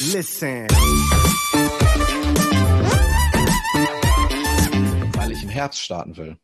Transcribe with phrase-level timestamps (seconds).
[0.00, 0.66] Listen.
[5.12, 6.38] Weil ich im Herbst starten will.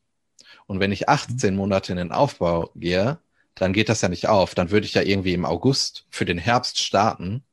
[0.66, 3.18] Und wenn ich 18 Monate in den Aufbau gehe,
[3.54, 4.54] dann geht das ja nicht auf.
[4.54, 7.44] Dann würde ich ja irgendwie im August für den Herbst starten.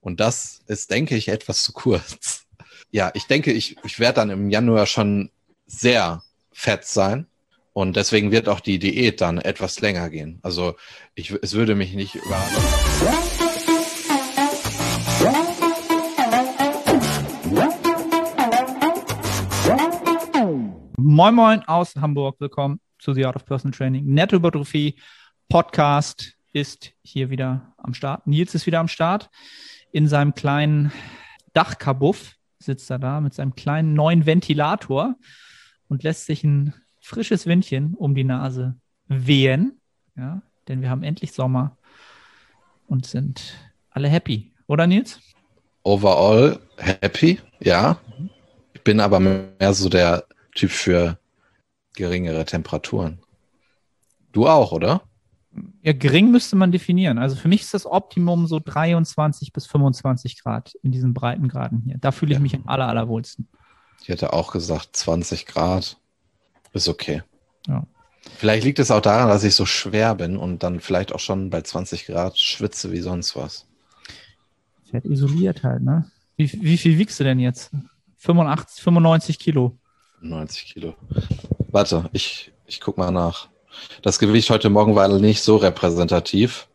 [0.00, 2.46] Und das ist, denke ich, etwas zu kurz.
[2.90, 5.30] Ja, ich denke, ich, ich werde dann im Januar schon
[5.66, 7.28] sehr fett sein.
[7.72, 10.40] Und deswegen wird auch die Diät dann etwas länger gehen.
[10.42, 10.74] Also
[11.14, 13.23] ich, es würde mich nicht überraschen.
[21.14, 22.40] Moin Moin aus Hamburg.
[22.40, 24.04] Willkommen zu The Art of Personal Training.
[24.04, 24.96] Nettohypertrophie
[25.48, 28.26] Podcast ist hier wieder am Start.
[28.26, 29.30] Nils ist wieder am Start.
[29.92, 30.90] In seinem kleinen
[31.52, 35.14] Dachkabuff sitzt er da mit seinem kleinen neuen Ventilator
[35.86, 38.74] und lässt sich ein frisches Windchen um die Nase
[39.06, 39.80] wehen.
[40.16, 41.78] Ja, denn wir haben endlich Sommer
[42.88, 43.54] und sind
[43.88, 44.52] alle happy.
[44.66, 45.20] Oder Nils?
[45.84, 48.00] Overall happy, ja.
[48.72, 51.18] Ich bin aber mehr so der Typ für
[51.94, 53.20] geringere Temperaturen.
[54.32, 55.02] Du auch, oder?
[55.82, 57.18] Ja, gering müsste man definieren.
[57.18, 61.98] Also für mich ist das Optimum so 23 bis 25 Grad in diesen Breitengraden hier.
[61.98, 62.42] Da fühle ich ja.
[62.42, 63.46] mich am aller, allerwohlsten.
[64.02, 65.96] Ich hätte auch gesagt 20 Grad.
[66.72, 67.22] Ist okay.
[67.68, 67.86] Ja.
[68.36, 71.50] Vielleicht liegt es auch daran, dass ich so schwer bin und dann vielleicht auch schon
[71.50, 73.66] bei 20 Grad schwitze wie sonst was.
[74.90, 76.10] Fett isoliert halt, ne?
[76.36, 77.70] Wie, wie viel wiegst du denn jetzt?
[78.18, 79.78] 85, 95 Kilo.
[80.24, 80.94] 90 Kilo.
[81.70, 83.48] Warte, ich, ich guck mal nach.
[84.02, 86.68] Das Gewicht heute Morgen war nicht so repräsentativ.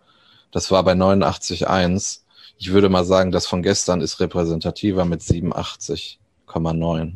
[0.51, 2.21] Das war bei 89,1.
[2.57, 7.13] Ich würde mal sagen, das von gestern ist repräsentativer mit 87,9.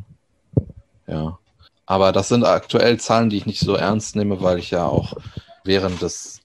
[1.08, 1.38] Ja.
[1.86, 5.14] Aber das sind aktuell Zahlen, die ich nicht so ernst nehme, weil ich ja auch
[5.64, 6.40] während des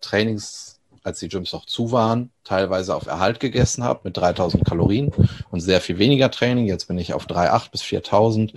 [0.00, 0.73] Trainings,
[1.04, 5.12] als die Gyms noch zu waren, teilweise auf Erhalt gegessen habe mit 3000 Kalorien
[5.50, 6.66] und sehr viel weniger Training.
[6.66, 8.54] Jetzt bin ich auf 3,8 bis 4000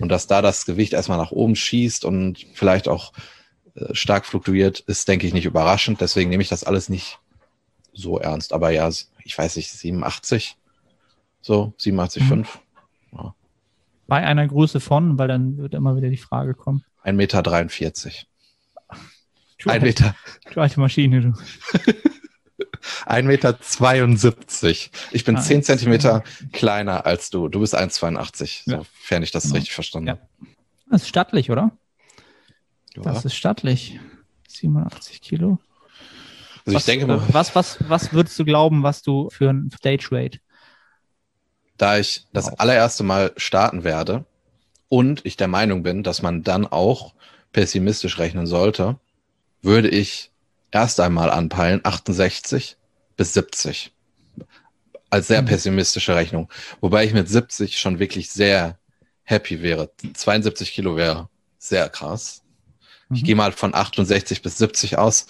[0.00, 3.12] und dass da das Gewicht erstmal nach oben schießt und vielleicht auch
[3.74, 6.00] äh, stark fluktuiert, ist, denke ich, nicht überraschend.
[6.00, 7.18] Deswegen nehme ich das alles nicht
[7.92, 8.52] so ernst.
[8.52, 8.90] Aber ja,
[9.24, 10.56] ich weiß nicht, 87,
[11.40, 12.34] so 87,5.
[12.34, 12.46] Mhm.
[13.16, 13.34] Ja
[14.06, 16.84] bei einer Größe von, weil dann wird immer wieder die Frage kommen.
[17.04, 18.26] 1,43 Meter.
[19.64, 19.66] 43.
[19.74, 20.16] Ein Meter.
[20.52, 21.28] Du alte Maschine, du.
[23.06, 23.60] 1,72 Meter.
[23.60, 24.90] 72.
[25.12, 27.48] Ich bin ah, 10 Zentimeter kleiner als du.
[27.48, 28.78] Du bist 1,82, ja.
[28.78, 29.56] sofern ich das genau.
[29.56, 30.20] richtig verstanden habe.
[30.40, 30.46] Ja.
[30.90, 31.72] Das ist stattlich, oder?
[32.94, 33.02] Ja.
[33.02, 33.98] Das ist stattlich.
[34.48, 35.58] 87 Kilo.
[36.64, 37.22] Also was, ich denke mal.
[37.30, 40.38] Was, was, was würdest du glauben, was du für ein Stage Rate
[41.76, 44.24] da ich das allererste Mal starten werde
[44.88, 47.14] und ich der Meinung bin, dass man dann auch
[47.52, 48.98] pessimistisch rechnen sollte,
[49.64, 50.30] würde ich
[50.70, 52.76] erst einmal anpeilen 68
[53.16, 53.92] bis 70
[55.14, 55.46] als sehr mhm.
[55.46, 56.48] pessimistische Rechnung.
[56.80, 58.78] Wobei ich mit 70 schon wirklich sehr
[59.22, 59.90] happy wäre.
[60.12, 62.42] 72 Kilo wäre sehr krass.
[63.08, 63.16] Mhm.
[63.16, 65.26] Ich gehe mal von 68 bis 70 aus.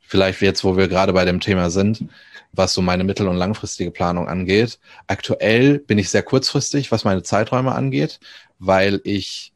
[0.00, 2.04] Vielleicht jetzt, wo wir gerade bei dem Thema sind,
[2.52, 4.78] was so meine mittel- und langfristige Planung angeht.
[5.06, 8.20] Aktuell bin ich sehr kurzfristig, was meine Zeiträume angeht,
[8.58, 9.52] weil ich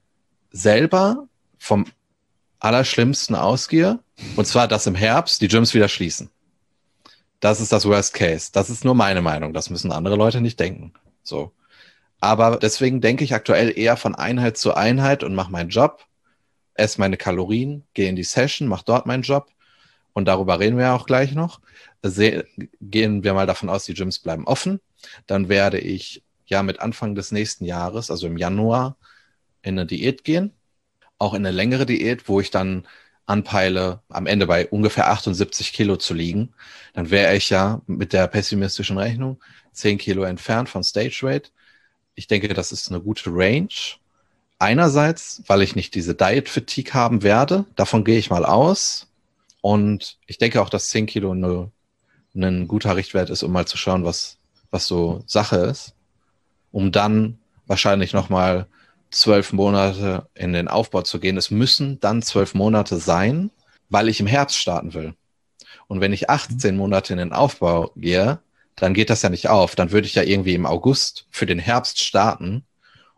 [0.50, 1.28] selber
[1.58, 1.84] vom
[2.60, 3.98] Allerschlimmsten ausgehe.
[4.36, 6.30] Und zwar, dass im Herbst die Gyms wieder schließen.
[7.40, 8.50] Das ist das Worst Case.
[8.52, 9.52] Das ist nur meine Meinung.
[9.52, 10.92] Das müssen andere Leute nicht denken.
[11.22, 11.52] So.
[12.20, 16.04] Aber deswegen denke ich aktuell eher von Einheit zu Einheit und mache meinen Job,
[16.74, 19.48] esse meine Kalorien, gehe in die Session, mache dort meinen Job.
[20.12, 21.60] Und darüber reden wir auch gleich noch
[22.02, 24.80] gehen wir mal davon aus, die Gyms bleiben offen.
[25.26, 28.96] Dann werde ich ja mit Anfang des nächsten Jahres, also im Januar,
[29.62, 30.52] in eine Diät gehen.
[31.20, 32.88] Auch in eine längere Diät, wo ich dann
[33.26, 36.52] anpeile, am Ende bei ungefähr 78 Kilo zu liegen.
[36.94, 39.40] Dann wäre ich ja mit der pessimistischen Rechnung
[39.72, 41.52] 10 Kilo entfernt von Stage Weight.
[42.16, 43.68] Ich denke, das ist eine gute Range.
[44.58, 47.66] Einerseits, weil ich nicht diese Diet Fatigue haben werde.
[47.76, 49.06] Davon gehe ich mal aus.
[49.60, 51.70] Und ich denke auch, dass 10 Kilo eine
[52.34, 54.38] ein guter Richtwert ist, um mal zu schauen, was,
[54.70, 55.94] was so Sache ist,
[56.72, 58.66] um dann wahrscheinlich nochmal
[59.10, 61.36] zwölf Monate in den Aufbau zu gehen.
[61.36, 63.50] Es müssen dann zwölf Monate sein,
[63.88, 65.14] weil ich im Herbst starten will.
[65.88, 68.38] Und wenn ich 18 Monate in den Aufbau gehe,
[68.76, 69.74] dann geht das ja nicht auf.
[69.74, 72.64] Dann würde ich ja irgendwie im August für den Herbst starten.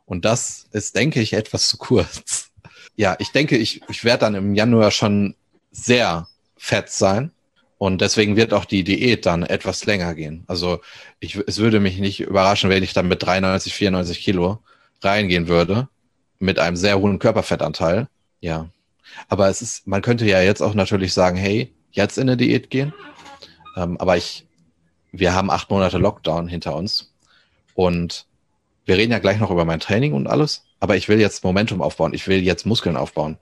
[0.07, 2.49] Und das ist, denke ich, etwas zu kurz.
[2.95, 5.35] Ja, ich denke, ich, ich werde dann im Januar schon
[5.71, 6.29] sehr
[6.59, 7.33] fett sein.
[7.79, 10.45] Und deswegen wird auch die Diät dann etwas länger gehen.
[10.47, 10.83] Also
[11.19, 14.63] ich, es würde mich nicht überraschen, wenn ich dann mit 93, 94 Kilo
[15.05, 15.89] reingehen würde,
[16.39, 18.09] mit einem sehr hohen Körperfettanteil.
[18.41, 18.69] Ja.
[19.29, 22.71] Aber es ist, man könnte ja jetzt auch natürlich sagen, hey, jetzt in eine Diät
[22.71, 22.93] gehen.
[23.77, 24.47] Ähm, aber ich
[25.13, 27.13] wir haben acht Monate Lockdown hinter uns
[27.75, 28.27] und
[28.85, 31.83] wir reden ja gleich noch über mein Training und alles, aber ich will jetzt Momentum
[31.83, 33.37] aufbauen, ich will jetzt Muskeln aufbauen.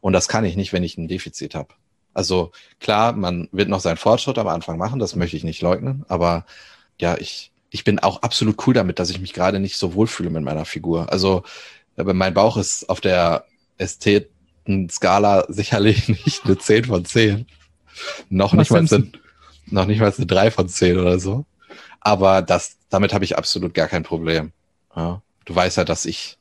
[0.00, 1.74] Und das kann ich nicht, wenn ich ein Defizit habe.
[2.14, 6.04] Also klar, man wird noch seinen Fortschritt am Anfang machen, das möchte ich nicht leugnen,
[6.08, 6.46] aber
[6.98, 10.30] ja, ich, ich bin auch absolut cool damit, dass ich mich gerade nicht so wohlfühle
[10.30, 11.10] mit meiner Figur.
[11.12, 11.42] Also
[11.96, 13.44] mein Bauch ist auf der
[13.78, 17.46] Ästheten-Skala sicherlich nicht eine 10 von 10.
[18.28, 19.12] Noch nicht, mal eine,
[19.66, 21.46] noch nicht mal eine 3 von 10 oder so.
[22.00, 24.52] Aber das, damit habe ich absolut gar kein Problem.
[24.94, 25.22] Ja.
[25.44, 26.38] Du weißt ja, dass ich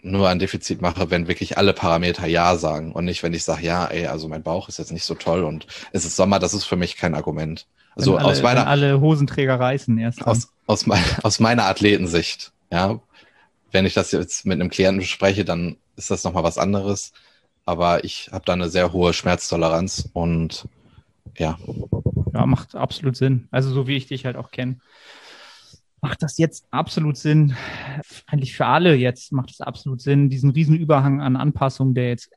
[0.00, 3.64] nur ein Defizit mache, wenn wirklich alle Parameter Ja sagen und nicht, wenn ich sage,
[3.64, 6.54] ja, ey, also mein Bauch ist jetzt nicht so toll und es ist Sommer, das
[6.54, 7.66] ist für mich kein Argument.
[7.98, 10.26] Also alle, aus meiner alle Hosenträger reißen erst.
[10.26, 13.00] Aus, aus, mein, aus meiner Athletensicht, ja.
[13.70, 17.12] Wenn ich das jetzt mit einem Klienten bespreche, dann ist das nochmal was anderes.
[17.66, 20.66] Aber ich habe da eine sehr hohe Schmerztoleranz und
[21.36, 21.58] ja.
[22.32, 23.46] Ja, macht absolut Sinn.
[23.50, 24.78] Also so wie ich dich halt auch kenne
[26.00, 27.56] macht das jetzt absolut Sinn,
[28.26, 32.30] eigentlich für alle jetzt macht es absolut Sinn, diesen riesen Überhang an Anpassungen, der jetzt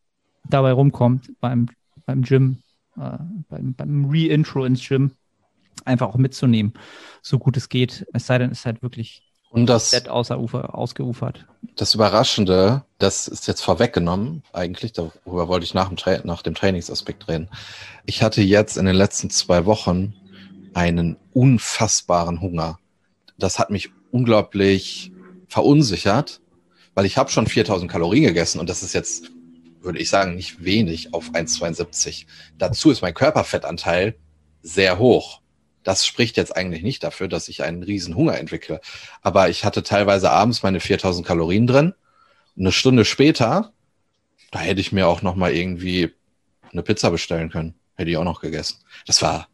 [0.50, 1.68] dabei rumkommt beim,
[2.06, 2.64] beim Gym,
[2.98, 3.18] äh,
[3.50, 5.12] beim, beim Re-Intro ins Gym,
[5.86, 6.74] einfach auch mitzunehmen,
[7.22, 8.06] so gut es geht.
[8.14, 11.46] Es sei denn, es ist halt wirklich und das, außer Ufer, ausgeufert.
[11.76, 16.56] Das Überraschende, das ist jetzt vorweggenommen, eigentlich, darüber wollte ich nach dem, Tra nach dem
[16.56, 17.50] Trainingsaspekt reden.
[18.06, 20.14] Ich hatte jetzt in den letzten zwei Wochen
[20.74, 22.78] einen unfassbaren Hunger
[23.42, 25.12] das hat mich unglaublich
[25.48, 26.42] verunsichert,
[26.94, 29.32] weil ich habe schon 4000 Kalorien gegessen und das ist jetzt,
[29.82, 32.26] würde ich sagen, nicht wenig auf 1,72.
[32.58, 34.16] Dazu ist mein Körperfettanteil
[34.62, 35.42] sehr hoch.
[35.84, 38.82] Das spricht jetzt eigentlich nicht dafür, dass ich einen riesen Hunger entwickle.
[39.22, 41.94] Aber ich hatte teilweise abends meine 4000 Kalorien drin.
[42.58, 43.72] Eine Stunde später,
[44.52, 46.12] da hätte ich mir auch noch mal irgendwie
[46.72, 47.74] eine Pizza bestellen können.
[47.96, 48.78] Hätte ich auch noch gegessen.
[49.06, 49.48] Das war,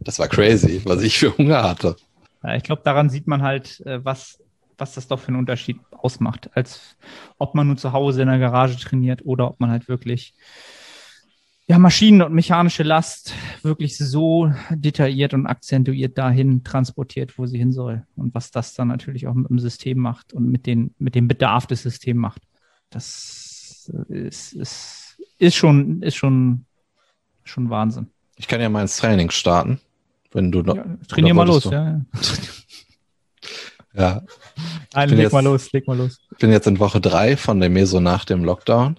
[0.00, 1.96] das war crazy, was ich für Hunger hatte.
[2.42, 4.42] Ja, ich glaube, daran sieht man halt, äh, was,
[4.78, 6.96] was das doch für einen Unterschied ausmacht, als
[7.38, 10.34] ob man nur zu Hause in der Garage trainiert oder ob man halt wirklich
[11.70, 13.32] ja, Maschinen und mechanische Last
[13.62, 18.04] wirklich so detailliert und akzentuiert dahin transportiert, wo sie hin soll.
[18.16, 21.28] Und was das dann natürlich auch mit dem System macht und mit, den, mit dem
[21.28, 22.42] Bedarf des Systems macht.
[22.90, 26.64] Das ist, ist, ist schon, ist schon,
[27.44, 28.08] schon Wahnsinn.
[28.34, 29.78] Ich kann ja mal ins Training starten.
[30.32, 30.74] Wenn du noch.
[30.74, 31.70] Ja, trainier mal los, du?
[31.70, 32.00] ja.
[33.94, 34.22] ja.
[34.94, 36.18] Nein, leg jetzt, mal los, leg mal los.
[36.32, 38.96] Ich bin jetzt in Woche drei von der Meso nach dem Lockdown.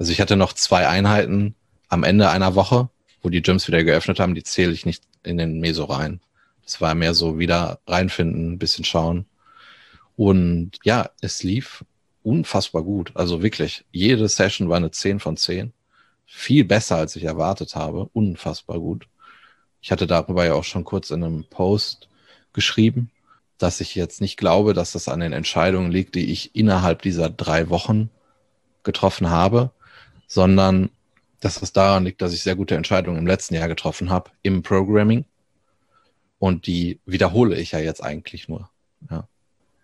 [0.00, 1.54] Also ich hatte noch zwei Einheiten
[1.92, 2.88] am Ende einer Woche,
[3.20, 6.20] wo die Gyms wieder geöffnet haben, die zähle ich nicht in den Meso rein.
[6.64, 9.26] Das war mehr so wieder reinfinden, ein bisschen schauen.
[10.16, 11.84] Und ja, es lief
[12.22, 13.12] unfassbar gut.
[13.14, 15.74] Also wirklich, jede Session war eine 10 von 10.
[16.24, 18.08] Viel besser, als ich erwartet habe.
[18.14, 19.06] Unfassbar gut.
[19.82, 22.08] Ich hatte darüber ja auch schon kurz in einem Post
[22.54, 23.10] geschrieben,
[23.58, 27.28] dass ich jetzt nicht glaube, dass das an den Entscheidungen liegt, die ich innerhalb dieser
[27.28, 28.08] drei Wochen
[28.82, 29.72] getroffen habe,
[30.26, 30.88] sondern
[31.42, 34.62] dass es daran liegt, dass ich sehr gute Entscheidungen im letzten Jahr getroffen habe im
[34.62, 35.24] Programming.
[36.38, 38.70] Und die wiederhole ich ja jetzt eigentlich nur.
[39.10, 39.28] Ja.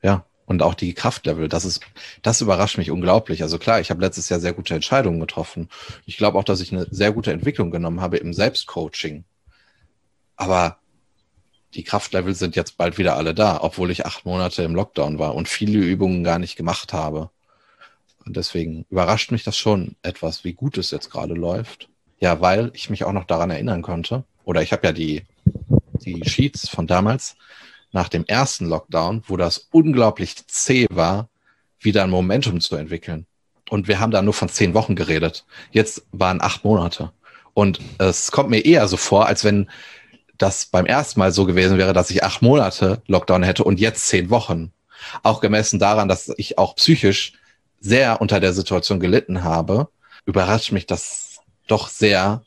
[0.02, 0.24] Ja.
[0.46, 1.82] Und auch die Kraftlevel, das ist,
[2.22, 3.42] das überrascht mich unglaublich.
[3.42, 5.68] Also klar, ich habe letztes Jahr sehr gute Entscheidungen getroffen.
[6.06, 9.24] Ich glaube auch, dass ich eine sehr gute Entwicklung genommen habe im Selbstcoaching.
[10.36, 10.78] Aber
[11.74, 15.34] die Kraftlevel sind jetzt bald wieder alle da, obwohl ich acht Monate im Lockdown war
[15.34, 17.30] und viele Übungen gar nicht gemacht habe.
[18.24, 21.88] Und deswegen überrascht mich das schon etwas, wie gut es jetzt gerade läuft.
[22.20, 24.24] Ja, weil ich mich auch noch daran erinnern konnte.
[24.44, 25.24] Oder ich habe ja die,
[26.04, 27.36] die Sheets von damals
[27.92, 31.28] nach dem ersten Lockdown, wo das unglaublich zäh war,
[31.80, 33.26] wieder ein Momentum zu entwickeln.
[33.70, 35.44] Und wir haben da nur von zehn Wochen geredet.
[35.70, 37.12] Jetzt waren acht Monate.
[37.54, 39.68] Und es kommt mir eher so vor, als wenn
[40.38, 44.06] das beim ersten Mal so gewesen wäre, dass ich acht Monate Lockdown hätte und jetzt
[44.06, 44.72] zehn Wochen.
[45.22, 47.32] Auch gemessen daran, dass ich auch psychisch
[47.80, 49.88] sehr unter der Situation gelitten habe,
[50.26, 52.42] überrascht mich das doch sehr,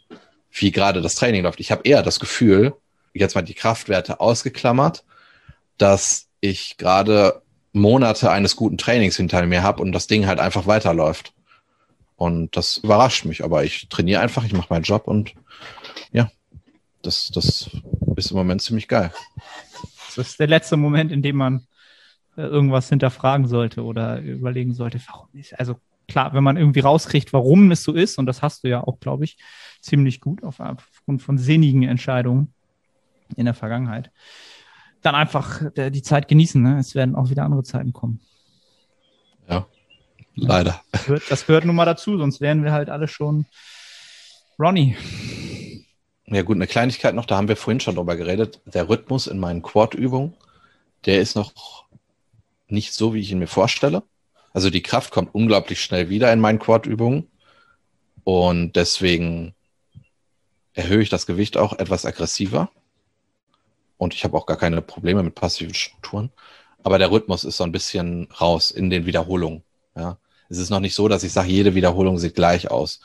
[0.51, 1.59] wie gerade das Training läuft.
[1.59, 2.73] Ich habe eher das Gefühl,
[3.13, 5.03] jetzt mal die Kraftwerte ausgeklammert,
[5.77, 7.41] dass ich gerade
[7.73, 11.33] Monate eines guten Trainings hinter mir habe und das Ding halt einfach weiterläuft.
[12.17, 15.33] Und das überrascht mich, aber ich trainiere einfach, ich mache meinen Job und
[16.11, 16.29] ja,
[17.01, 17.69] das, das
[18.15, 19.11] ist im Moment ziemlich geil.
[20.07, 21.65] Das ist der letzte Moment, in dem man
[22.47, 25.75] irgendwas hinterfragen sollte oder überlegen sollte, warum ist, also
[26.07, 28.99] klar, wenn man irgendwie rauskriegt, warum es so ist, und das hast du ja auch,
[28.99, 29.37] glaube ich,
[29.81, 32.53] ziemlich gut aufgrund von sinnigen Entscheidungen
[33.35, 34.11] in der Vergangenheit,
[35.01, 36.61] dann einfach äh, die Zeit genießen.
[36.61, 36.79] Ne?
[36.79, 38.19] Es werden auch wieder andere Zeiten kommen.
[39.49, 39.65] Ja,
[40.35, 40.81] leider.
[40.91, 43.45] Das gehört, das gehört nun mal dazu, sonst wären wir halt alle schon
[44.59, 44.95] Ronnie.
[46.27, 48.61] Ja gut, eine Kleinigkeit noch, da haben wir vorhin schon drüber geredet.
[48.65, 50.33] Der Rhythmus in meinen Quad-Übungen,
[51.05, 51.85] der ist noch
[52.71, 54.03] nicht so, wie ich ihn mir vorstelle.
[54.53, 57.27] Also die Kraft kommt unglaublich schnell wieder in meinen Quad-Übungen
[58.23, 59.53] und deswegen
[60.73, 62.69] erhöhe ich das Gewicht auch etwas aggressiver
[64.01, 66.31] und ich habe auch gar keine Probleme mit passiven Strukturen.
[66.81, 69.61] Aber der Rhythmus ist so ein bisschen raus in den Wiederholungen.
[69.95, 70.17] Ja.
[70.49, 72.99] Es ist noch nicht so, dass ich sage, jede Wiederholung sieht gleich aus.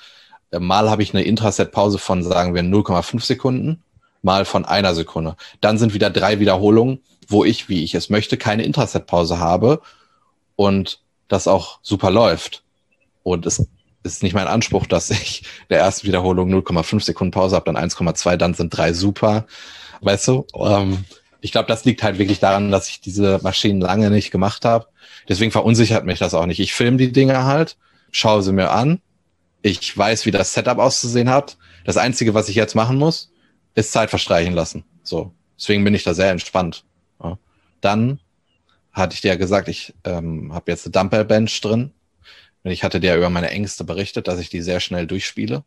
[0.50, 3.82] Äh, mal habe ich eine Intraset-Pause von, sagen wir, 0,5 Sekunden,
[4.22, 5.36] mal von einer Sekunde.
[5.60, 9.80] Dann sind wieder drei Wiederholungen, wo ich, wie ich es möchte, keine Intraset-Pause habe
[10.54, 12.62] und das auch super läuft.
[13.22, 13.66] Und es
[14.02, 18.36] ist nicht mein Anspruch, dass ich der ersten Wiederholung 0,5 Sekunden Pause habe, dann 1,2,
[18.36, 19.46] dann sind drei super.
[20.00, 20.46] Weißt du?
[20.54, 21.04] Ähm,
[21.40, 24.86] ich glaube, das liegt halt wirklich daran, dass ich diese Maschinen lange nicht gemacht habe.
[25.28, 26.60] Deswegen verunsichert mich das auch nicht.
[26.60, 27.76] Ich filme die Dinge halt,
[28.10, 29.00] schaue sie mir an.
[29.62, 31.56] Ich weiß, wie das Setup auszusehen hat.
[31.84, 33.32] Das Einzige, was ich jetzt machen muss,
[33.74, 34.84] ist Zeit verstreichen lassen.
[35.02, 35.32] So.
[35.58, 36.84] Deswegen bin ich da sehr entspannt.
[37.22, 37.38] Ja.
[37.80, 38.20] Dann
[38.92, 41.92] hatte ich dir ja gesagt, ich ähm, habe jetzt eine Dumbbell Bench drin.
[42.62, 45.64] Und ich hatte dir über meine Ängste berichtet, dass ich die sehr schnell durchspiele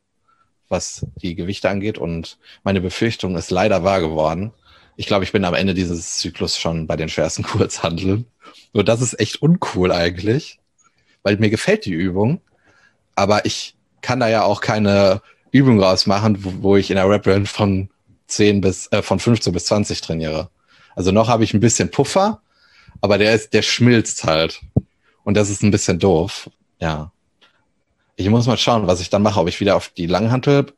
[0.70, 1.98] was die Gewichte angeht.
[1.98, 4.54] Und meine Befürchtung ist leider wahr geworden.
[4.96, 8.26] Ich glaube, ich bin am Ende dieses Zyklus schon bei den schwersten Kurzhandeln.
[8.74, 10.60] Nur das ist echt uncool eigentlich,
[11.24, 12.42] weil mir gefällt die Übung.
[13.16, 17.28] Aber ich kann da ja auch keine Übung rausmachen, wo, wo ich in der Rap
[17.28, 17.90] Range von
[18.28, 20.50] 10 bis, äh, von 15 bis 20 trainiere.
[21.00, 22.42] Also noch habe ich ein bisschen Puffer,
[23.00, 24.60] aber der ist, der schmilzt halt.
[25.24, 26.50] Und das ist ein bisschen doof.
[26.82, 27.14] Ja.
[28.18, 30.74] Ich muss mal schauen, was ich dann mache, ob ich wieder auf die Langhantel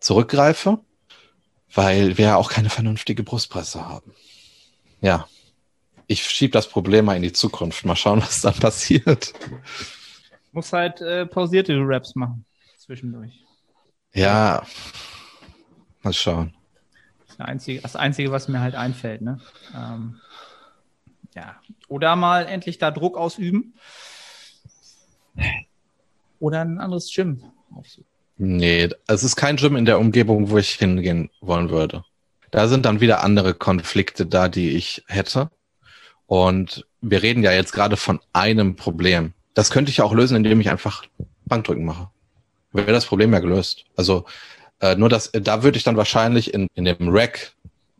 [0.00, 0.78] zurückgreife,
[1.74, 4.14] weil wir ja auch keine vernünftige Brustpresse haben.
[5.02, 5.28] Ja,
[6.06, 7.84] ich schiebe das Problem mal in die Zukunft.
[7.84, 9.34] Mal schauen, was dann passiert.
[10.52, 12.46] Muss halt äh, pausierte Raps machen
[12.78, 13.44] zwischendurch.
[14.14, 14.62] Ja,
[16.02, 16.54] mal schauen.
[17.44, 19.40] Einzige, das Einzige, was mir halt einfällt, ne?
[19.74, 20.20] Ähm,
[21.34, 21.56] ja.
[21.88, 23.74] Oder mal endlich da Druck ausüben
[26.38, 27.44] oder ein anderes Gym
[27.74, 28.06] aufsuchen?
[28.38, 32.04] Nee, es ist kein Gym in der Umgebung, wo ich hingehen wollen würde.
[32.50, 35.50] Da sind dann wieder andere Konflikte da, die ich hätte.
[36.26, 39.32] Und wir reden ja jetzt gerade von einem Problem.
[39.54, 41.04] Das könnte ich auch lösen, indem ich einfach
[41.46, 42.10] Bankdrücken mache.
[42.72, 43.84] Wäre das Problem ja gelöst.
[43.96, 44.24] Also
[44.82, 47.54] äh, nur das, da würde ich dann wahrscheinlich in, in dem Rack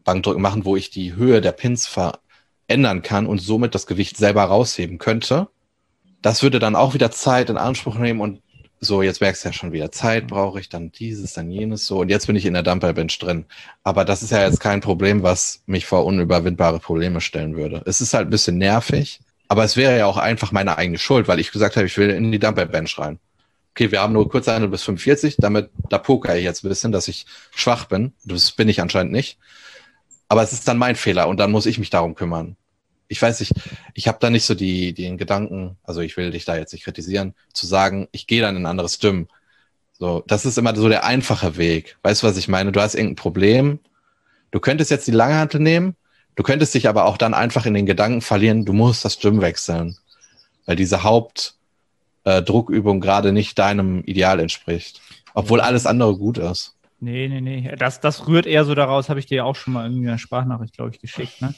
[0.04, 4.44] Bankdrücken machen, wo ich die Höhe der Pins verändern kann und somit das Gewicht selber
[4.44, 5.48] rausheben könnte
[6.22, 8.40] das würde dann auch wieder Zeit in Anspruch nehmen und
[8.84, 12.00] so, jetzt merkst du ja schon wieder, Zeit brauche ich, dann dieses, dann jenes so.
[12.00, 13.44] Und jetzt bin ich in der Dumper Bench drin.
[13.84, 17.82] Aber das ist ja jetzt kein Problem, was mich vor unüberwindbare Probleme stellen würde.
[17.84, 21.28] Es ist halt ein bisschen nervig, aber es wäre ja auch einfach meine eigene Schuld,
[21.28, 23.20] weil ich gesagt habe, ich will in die Dumper Bench rein.
[23.72, 26.92] Okay, wir haben nur kurz eine bis 45, damit, da poker ich jetzt ein bisschen,
[26.92, 28.12] dass ich schwach bin.
[28.24, 29.38] Das bin ich anscheinend nicht.
[30.28, 32.56] Aber es ist dann mein Fehler und dann muss ich mich darum kümmern
[33.12, 33.52] ich weiß nicht,
[33.92, 36.84] ich habe da nicht so die, den Gedanken, also ich will dich da jetzt nicht
[36.84, 39.28] kritisieren, zu sagen, ich gehe dann in ein anderes Gym.
[39.92, 41.98] So, das ist immer so der einfache Weg.
[42.02, 42.72] Weißt du, was ich meine?
[42.72, 43.80] Du hast irgendein Problem.
[44.50, 45.94] Du könntest jetzt die Langhantel nehmen,
[46.36, 49.42] du könntest dich aber auch dann einfach in den Gedanken verlieren, du musst das Gym
[49.42, 49.98] wechseln,
[50.64, 51.61] weil diese Hauptdruckübung
[52.24, 55.00] äh, gerade nicht deinem Ideal entspricht,
[55.34, 56.76] obwohl alles andere gut ist.
[57.00, 57.74] Nee, nee, nee.
[57.76, 60.74] Das, das rührt eher so daraus, habe ich dir auch schon mal irgendwie eine Sprachnachricht,
[60.76, 61.42] glaube ich, geschickt.
[61.42, 61.54] Ne?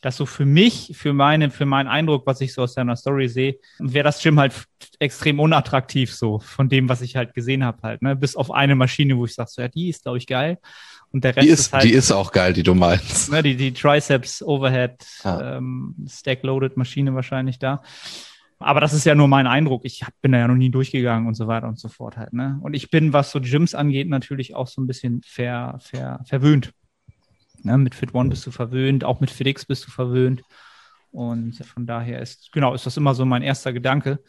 [0.00, 3.28] dass so für mich, für meine, für meinen Eindruck, was ich so aus deiner Story
[3.28, 4.54] sehe, wäre das Gym halt
[4.98, 8.14] extrem unattraktiv so von dem, was ich halt gesehen habe halt, ne?
[8.14, 10.58] Bis auf eine Maschine, wo ich sage, so, ja, die ist, glaube ich, geil.
[11.10, 13.32] Und der Rest die ist, ist halt, die ist auch geil, die du meinst.
[13.32, 15.56] Ne, die, die Triceps Overhead ja.
[15.56, 17.82] ähm, Stack-Loaded Maschine wahrscheinlich da.
[18.58, 19.84] Aber das ist ja nur mein Eindruck.
[19.84, 22.32] Ich bin da ja noch nie durchgegangen und so weiter und so fort halt.
[22.32, 22.58] Ne?
[22.62, 26.72] Und ich bin, was so Gyms angeht, natürlich auch so ein bisschen ver, ver, verwöhnt.
[27.62, 30.42] Ne, mit Fit One bist du verwöhnt, auch mit FitX bist du verwöhnt.
[31.10, 34.20] Und von daher ist, genau, ist das immer so mein erster Gedanke.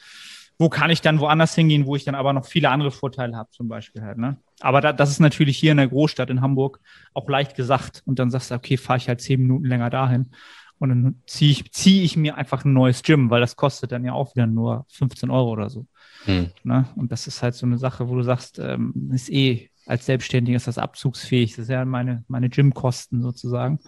[0.58, 3.50] Wo kann ich dann woanders hingehen, wo ich dann aber noch viele andere Vorteile habe,
[3.52, 4.38] zum Beispiel halt, ne?
[4.60, 6.80] Aber da, das ist natürlich hier in der Großstadt in Hamburg
[7.14, 8.04] auch leicht gesagt.
[8.06, 10.32] Und dann sagst du, okay, fahre ich halt zehn Minuten länger dahin.
[10.80, 14.06] Und dann ziehe ich, zieh ich mir einfach ein neues Gym, weil das kostet dann
[14.06, 15.86] ja auch wieder nur 15 Euro oder so.
[16.24, 16.52] Hm.
[16.64, 16.88] Ne?
[16.96, 20.56] Und das ist halt so eine Sache, wo du sagst, ähm, ist eh als Selbstständiger
[20.56, 21.52] ist das abzugsfähig.
[21.52, 23.80] Das ist ja meine, meine Gymkosten sozusagen.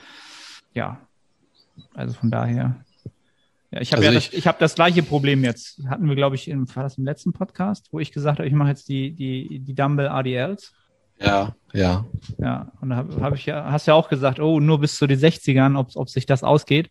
[0.73, 0.99] Ja,
[1.93, 2.83] also von daher.
[3.71, 5.81] Ja, ich habe also ja das, ich habe das gleiche Problem jetzt.
[5.87, 8.53] Hatten wir, glaube ich, im, war das im letzten Podcast, wo ich gesagt habe, ich
[8.53, 10.73] mache jetzt die, die, die Dumbbell ADLs.
[11.23, 12.05] Ja, ja.
[12.37, 15.07] Ja, und da habe hab ich ja, hast ja auch gesagt, oh, nur bis zu
[15.07, 16.89] den 60ern, ob, ob sich das ausgeht.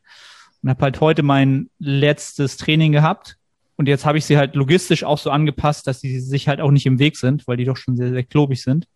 [0.62, 3.38] Und habe halt heute mein letztes Training gehabt
[3.80, 6.70] und jetzt habe ich sie halt logistisch auch so angepasst, dass sie sich halt auch
[6.70, 8.86] nicht im Weg sind, weil die doch schon sehr, sehr klobig sind.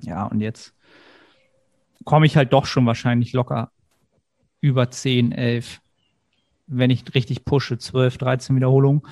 [0.00, 0.74] Ja, und jetzt
[2.04, 3.72] komme ich halt doch schon wahrscheinlich locker
[4.60, 5.80] über 10, 11,
[6.68, 9.02] wenn ich richtig pushe, 12, 13 Wiederholungen.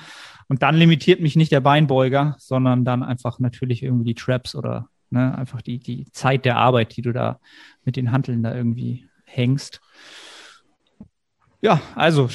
[0.47, 4.87] Und dann limitiert mich nicht der Beinbeuger, sondern dann einfach natürlich irgendwie die Traps oder
[5.09, 7.39] ne, einfach die, die Zeit der Arbeit, die du da
[7.83, 9.81] mit den Hanteln da irgendwie hängst.
[11.61, 12.29] Ja, also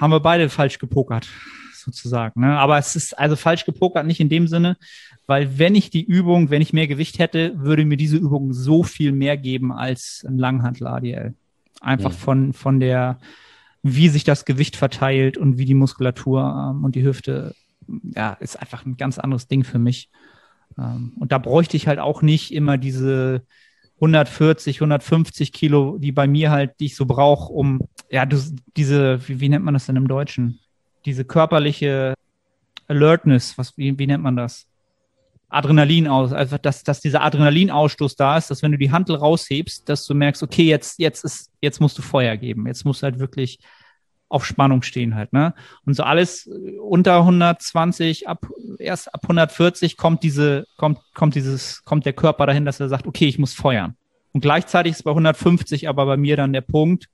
[0.00, 1.28] haben wir beide falsch gepokert,
[1.74, 2.40] sozusagen.
[2.40, 2.58] Ne?
[2.58, 4.76] Aber es ist also falsch gepokert nicht in dem Sinne,
[5.26, 8.82] weil wenn ich die Übung, wenn ich mehr Gewicht hätte, würde mir diese Übung so
[8.82, 11.34] viel mehr geben als ein Langhantel-ADL.
[11.80, 12.16] Einfach mhm.
[12.16, 13.18] von, von der,
[13.82, 17.54] wie sich das Gewicht verteilt und wie die Muskulatur ähm, und die Hüfte,
[17.88, 20.10] ja, ist einfach ein ganz anderes Ding für mich.
[20.78, 23.42] Ähm, und da bräuchte ich halt auch nicht immer diese
[23.96, 27.80] 140, 150 Kilo, die bei mir halt, die ich so brauche, um,
[28.10, 30.58] ja, diese, wie, wie, nennt man das denn im Deutschen?
[31.06, 32.14] Diese körperliche
[32.88, 34.66] Alertness, was, wie, wie nennt man das?
[35.48, 39.88] Adrenalin aus, also dass, dass dieser Adrenalinausstoß da ist, dass wenn du die Handel raushebst,
[39.88, 42.66] dass du merkst, okay, jetzt, jetzt ist, jetzt musst du Feuer geben.
[42.66, 43.60] Jetzt musst du halt wirklich
[44.28, 45.54] auf Spannung stehen halt, ne?
[45.84, 46.48] Und so alles
[46.80, 48.46] unter 120, ab,
[48.78, 53.06] erst ab 140 kommt diese, kommt, kommt dieses, kommt der Körper dahin, dass er sagt,
[53.06, 53.96] okay, ich muss feuern.
[54.32, 57.08] Und gleichzeitig ist bei 150 aber bei mir dann der Punkt,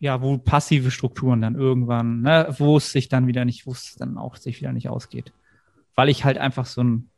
[0.00, 3.96] ja, wo passive Strukturen dann irgendwann, ne, wo es sich dann wieder nicht, wo es
[3.96, 5.32] dann auch sich wieder nicht ausgeht.
[5.94, 7.10] Weil ich halt einfach so ein,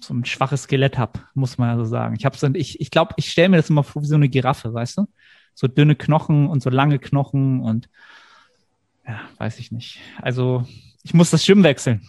[0.00, 2.16] so ein schwaches Skelett habe, muss man ja so sagen.
[2.18, 4.28] Ich habe so, ich, ich glaube, ich stelle mir das immer vor wie so eine
[4.28, 5.06] Giraffe, weißt du?
[5.54, 7.88] So dünne Knochen und so lange Knochen und
[9.06, 9.98] ja, weiß ich nicht.
[10.20, 10.66] Also
[11.02, 12.06] ich muss das Gym wechseln.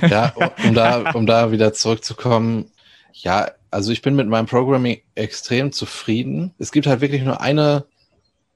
[0.00, 0.32] Ja,
[0.64, 2.70] um da, um da wieder zurückzukommen.
[3.12, 6.54] Ja, also ich bin mit meinem Programming extrem zufrieden.
[6.58, 7.86] Es gibt halt wirklich nur eine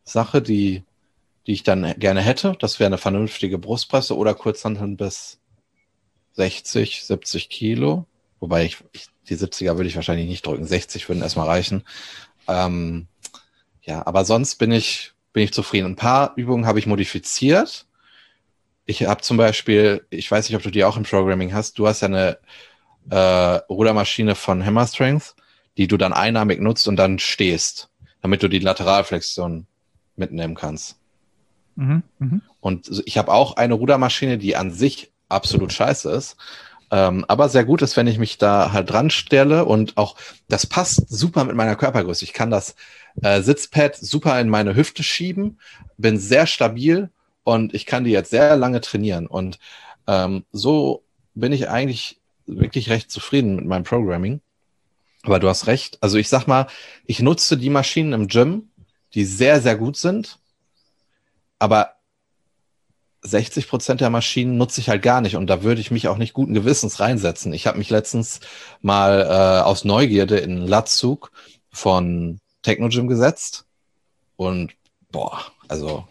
[0.05, 0.83] Sache, die,
[1.47, 2.57] die ich dann gerne hätte.
[2.59, 5.39] Das wäre eine vernünftige Brustpresse oder Kurzhanteln bis
[6.33, 8.07] 60, 70 Kilo.
[8.41, 10.67] Wobei ich, ich die 70er würde ich wahrscheinlich nicht drücken.
[10.67, 11.85] 60 würden erstmal reichen.
[12.49, 13.07] Ähm,
[13.83, 15.87] ja, aber sonst bin ich, bin ich zufrieden.
[15.87, 17.87] Ein paar Übungen habe ich modifiziert.
[18.87, 21.87] Ich habe zum Beispiel, ich weiß nicht, ob du die auch im Programming hast, du
[21.87, 22.39] hast ja eine
[23.11, 25.35] äh, Rudermaschine von Hammer Strength,
[25.77, 27.89] die du dann einarmig nutzt und dann stehst,
[28.21, 29.67] damit du die Lateralflexion
[30.17, 30.99] mitnehmen kannst.
[31.77, 32.41] Mhm, mh.
[32.61, 36.37] Und ich habe auch eine Rudermaschine, die an sich absolut scheiße ist,
[36.91, 40.17] ähm, aber sehr gut ist, wenn ich mich da halt dran stelle und auch,
[40.49, 42.25] das passt super mit meiner Körpergröße.
[42.25, 42.75] Ich kann das
[43.23, 45.59] äh, Sitzpad super in meine Hüfte schieben,
[45.99, 47.11] bin sehr stabil
[47.45, 49.27] und ich kann die jetzt sehr lange trainieren.
[49.27, 49.59] Und
[50.07, 51.03] ähm, so
[51.35, 54.41] bin ich eigentlich wirklich recht zufrieden mit meinem Programming.
[55.23, 55.99] Aber du hast recht.
[56.01, 56.67] Also ich sag mal,
[57.07, 58.71] ich nutze die Maschinen im Gym,
[59.15, 60.39] die sehr, sehr gut sind.
[61.59, 61.95] Aber
[63.23, 66.17] 60 Prozent der Maschinen nutze ich halt gar nicht und da würde ich mich auch
[66.17, 67.53] nicht guten Gewissens reinsetzen.
[67.53, 68.41] Ich habe mich letztens
[68.81, 71.31] mal äh, aus Neugierde in Latzug
[71.71, 73.67] von Technogym gesetzt
[74.37, 74.73] und
[75.11, 76.07] boah, also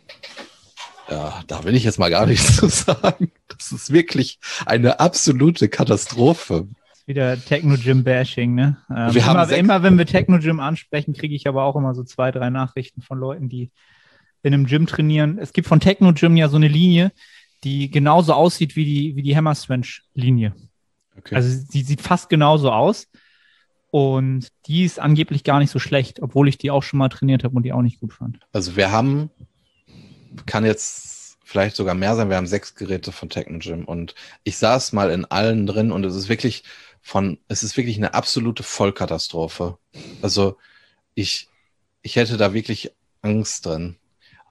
[1.10, 3.32] ja, da will ich jetzt mal gar nichts zu sagen.
[3.48, 6.68] Das ist wirklich eine absolute Katastrophe.
[7.08, 8.78] Wieder Techno-Gym-Bashing, ne?
[8.92, 12.04] Ähm, wir immer, haben immer, wenn wir Techno-Gym ansprechen, kriege ich aber auch immer so
[12.04, 13.72] zwei, drei Nachrichten von Leuten, die
[14.44, 15.38] in einem Gym trainieren.
[15.40, 17.12] Es gibt von Techno Gym ja so eine Linie,
[17.64, 20.56] die genauso aussieht wie die, wie die Hammer Strength Linie.
[21.18, 21.36] Okay.
[21.36, 23.08] Also die sieht fast genauso aus.
[23.92, 27.44] Und die ist angeblich gar nicht so schlecht, obwohl ich die auch schon mal trainiert
[27.44, 28.40] habe und die auch nicht gut fand.
[28.54, 29.32] Also wir haben,
[30.46, 34.58] kann jetzt vielleicht sogar mehr sein, wir haben sechs Geräte von Techno Gym und ich
[34.58, 36.64] saß mal in allen drin und es ist wirklich
[37.02, 39.80] von, es ist wirklich eine absolute Vollkatastrophe.
[40.22, 40.58] Also
[41.16, 41.50] ich,
[42.04, 42.92] ich hätte da wirklich
[43.24, 43.96] Angst drin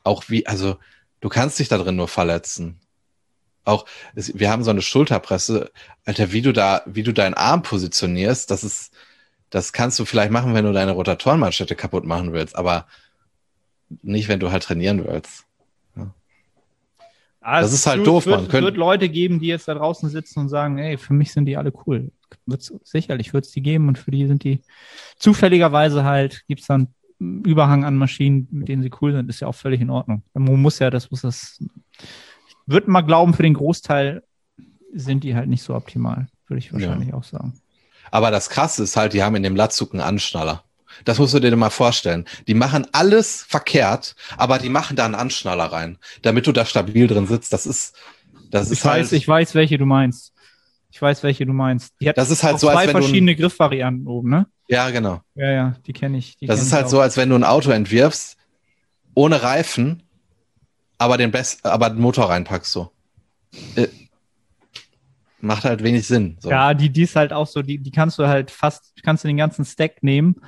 [0.09, 0.77] auch wie, also
[1.21, 2.81] du kannst dich da drin nur verletzen.
[3.64, 5.71] Auch, wir haben so eine Schulterpresse,
[6.05, 8.94] Alter, wie du da, wie du deinen Arm positionierst, das ist,
[9.51, 12.87] das kannst du vielleicht machen, wenn du deine Rotatorenmanschette kaputt machen willst, aber
[14.03, 15.44] nicht, wenn du halt trainieren willst.
[15.97, 16.14] Ja.
[17.40, 18.47] Also das ist halt doof, man.
[18.47, 21.44] Es wird Leute geben, die jetzt da draußen sitzen und sagen, ey, für mich sind
[21.44, 22.11] die alle cool.
[22.47, 24.61] Wird's, sicherlich wird es die geben und für die sind die
[25.18, 29.48] zufälligerweise halt, gibt es dann Überhang an Maschinen, mit denen sie cool sind, ist ja
[29.48, 30.22] auch völlig in Ordnung.
[30.35, 31.59] Man muss ja, das muss das.
[31.98, 34.22] Ich würde mal glauben, für den Großteil
[34.92, 37.14] sind die halt nicht so optimal, würde ich wahrscheinlich ja.
[37.14, 37.61] auch sagen.
[38.11, 40.64] Aber das Krasse ist halt, die haben in dem Latzug einen Anschnaller.
[41.04, 42.24] Das musst du dir mal vorstellen.
[42.46, 47.07] Die machen alles verkehrt, aber die machen da einen Anschnaller rein, damit du da stabil
[47.07, 47.52] drin sitzt.
[47.52, 47.96] Das ist,
[48.50, 50.33] das ich ist weiß, halt, ich weiß, welche du meinst.
[50.90, 51.94] Ich weiß, welche du meinst.
[52.00, 54.46] Die hat das ist halt so, zwei verschiedene Griffvarianten oben, ne?
[54.68, 55.22] Ja, genau.
[55.35, 56.37] Ja, ja, die kenne ich.
[56.37, 56.90] Die das kenn ist halt auch.
[56.90, 58.37] so, als wenn du ein Auto entwirfst,
[59.14, 60.02] ohne Reifen,
[60.98, 62.92] aber den, Best aber den Motor reinpackst so.
[63.76, 63.88] Äh,
[65.40, 66.37] macht halt wenig Sinn.
[66.40, 66.50] So.
[66.50, 69.28] Ja, die, die ist halt auch so, die, die kannst du halt fast, kannst du
[69.28, 70.42] den ganzen Stack nehmen und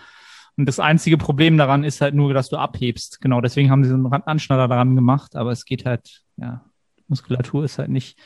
[0.61, 3.23] Und das einzige Problem daran ist halt nur, dass du abhebst.
[3.23, 6.67] Genau, deswegen haben sie so einen Anschnaller daran gemacht, aber es geht halt, ja,
[7.09, 8.19] Muskulatur ist halt nicht,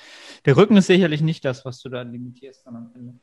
[0.44, 3.14] der Rücken ist sicherlich nicht das, was du da limitierst dann am Ende.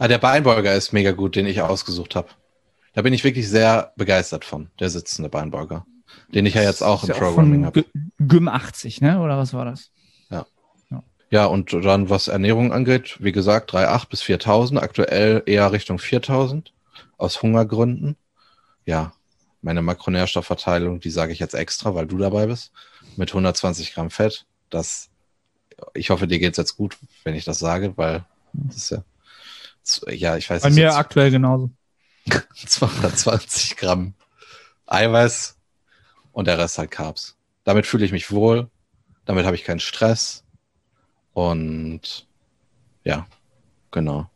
[0.00, 2.28] Ah, der Beinbeuger ist mega gut, den ich ausgesucht habe.
[2.94, 5.84] Da bin ich wirklich sehr begeistert von, der sitzende Beinbeuger.
[6.32, 7.84] Den ich ja jetzt auch im Programming habe.
[8.18, 9.20] Gym 80, ne?
[9.20, 9.90] Oder was war das?
[10.30, 10.46] Ja.
[10.90, 11.02] ja.
[11.28, 16.68] Ja, und dann was Ernährung angeht, wie gesagt, 3,8 bis 4.000, aktuell eher Richtung 4.000
[17.18, 18.16] aus Hungergründen.
[18.86, 19.12] Ja,
[19.60, 22.72] meine Makronährstoffverteilung, die sage ich jetzt extra, weil du dabei bist,
[23.18, 24.46] mit 120 Gramm Fett.
[24.70, 25.10] Das,
[25.92, 29.04] ich hoffe, dir geht's jetzt gut, wenn ich das sage, weil das ist ja,
[30.08, 31.70] ja, ich weiß Bei mir aktuell genauso.
[32.66, 34.14] 220 Gramm
[34.86, 35.56] Eiweiß
[36.32, 37.36] und der Rest halt Carbs.
[37.64, 38.68] Damit fühle ich mich wohl,
[39.24, 40.44] damit habe ich keinen Stress
[41.32, 42.26] und
[43.04, 43.26] ja,
[43.90, 44.30] genau.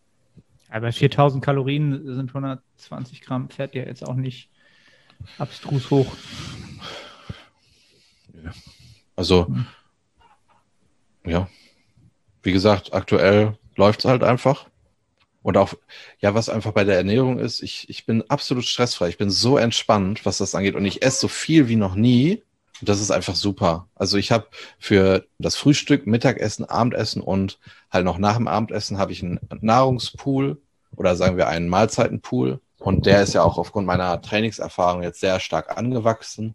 [0.72, 4.50] Ja, bei 4000 Kalorien sind 120 Gramm Fett ja jetzt auch nicht
[5.38, 6.12] abstrus hoch.
[9.16, 9.66] Also, hm.
[11.24, 11.48] ja,
[12.42, 14.66] wie gesagt, aktuell läuft es halt einfach.
[15.44, 15.74] Und auch,
[16.20, 19.10] ja, was einfach bei der Ernährung ist, ich, ich bin absolut stressfrei.
[19.10, 20.74] Ich bin so entspannt, was das angeht.
[20.74, 22.42] Und ich esse so viel wie noch nie.
[22.80, 23.86] Und das ist einfach super.
[23.94, 24.46] Also ich habe
[24.78, 27.58] für das Frühstück, Mittagessen, Abendessen und
[27.90, 30.62] halt noch nach dem Abendessen habe ich einen Nahrungspool
[30.96, 32.60] oder sagen wir einen Mahlzeitenpool.
[32.78, 36.54] Und der ist ja auch aufgrund meiner Trainingserfahrung jetzt sehr stark angewachsen,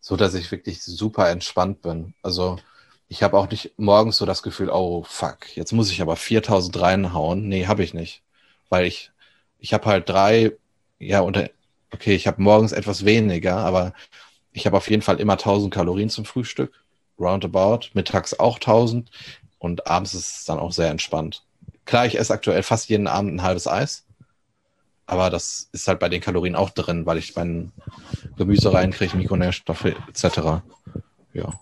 [0.00, 2.14] so dass ich wirklich super entspannt bin.
[2.22, 2.60] Also
[3.08, 6.80] ich habe auch nicht morgens so das Gefühl, oh fuck, jetzt muss ich aber 4000
[6.80, 7.48] reinhauen.
[7.48, 8.22] Nee, habe ich nicht
[8.68, 9.10] weil ich,
[9.58, 10.52] ich habe halt drei,
[10.98, 11.50] ja, unter,
[11.92, 13.92] okay, ich habe morgens etwas weniger, aber
[14.52, 16.72] ich habe auf jeden Fall immer 1000 Kalorien zum Frühstück,
[17.18, 19.10] roundabout, mittags auch 1000
[19.58, 21.44] und abends ist es dann auch sehr entspannt.
[21.84, 24.04] Klar, ich esse aktuell fast jeden Abend ein halbes Eis,
[25.06, 27.72] aber das ist halt bei den Kalorien auch drin, weil ich mein
[28.36, 30.62] Gemüse reinkriege, Mikronährstoffe etc.
[31.32, 31.58] Ja.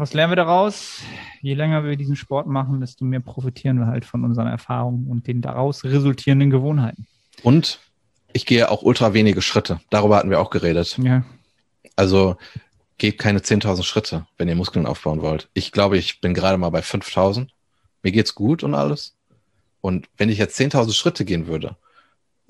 [0.00, 1.02] Was lernen wir daraus?
[1.42, 5.26] Je länger wir diesen Sport machen, desto mehr profitieren wir halt von unseren Erfahrungen und
[5.26, 7.06] den daraus resultierenden Gewohnheiten.
[7.42, 7.80] Und
[8.32, 9.78] ich gehe auch ultra wenige Schritte.
[9.90, 10.96] Darüber hatten wir auch geredet.
[10.96, 11.22] Ja.
[11.96, 12.38] Also
[12.96, 15.50] geht keine 10.000 Schritte, wenn ihr Muskeln aufbauen wollt.
[15.52, 17.48] Ich glaube, ich bin gerade mal bei 5.000.
[18.02, 19.18] Mir geht's gut und alles.
[19.82, 21.76] Und wenn ich jetzt 10.000 Schritte gehen würde,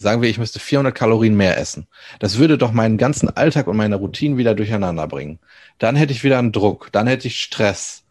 [0.00, 1.86] sagen wir, ich müsste 400 Kalorien mehr essen.
[2.20, 5.38] Das würde doch meinen ganzen Alltag und meine Routinen wieder durcheinander bringen.
[5.78, 8.02] Dann hätte ich wieder einen Druck, dann hätte ich Stress.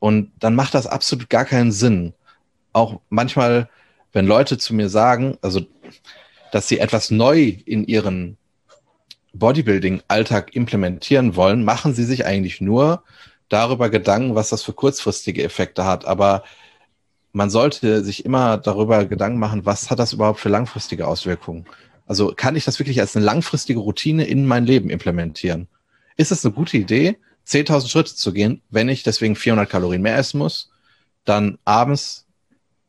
[0.00, 2.14] Und dann macht das absolut gar keinen Sinn.
[2.72, 3.68] Auch manchmal,
[4.12, 5.60] wenn Leute zu mir sagen, also,
[6.50, 8.36] dass sie etwas neu in ihren
[9.34, 13.04] Bodybuilding-Alltag implementieren wollen, machen sie sich eigentlich nur
[13.48, 16.06] darüber Gedanken, was das für kurzfristige Effekte hat.
[16.06, 16.42] Aber
[17.34, 21.66] man sollte sich immer darüber Gedanken machen, was hat das überhaupt für langfristige Auswirkungen?
[22.06, 25.66] Also kann ich das wirklich als eine langfristige Routine in mein Leben implementieren?
[26.16, 27.18] Ist es eine gute Idee,
[27.48, 30.70] 10.000 Schritte zu gehen, wenn ich deswegen 400 Kalorien mehr essen muss,
[31.24, 32.26] dann abends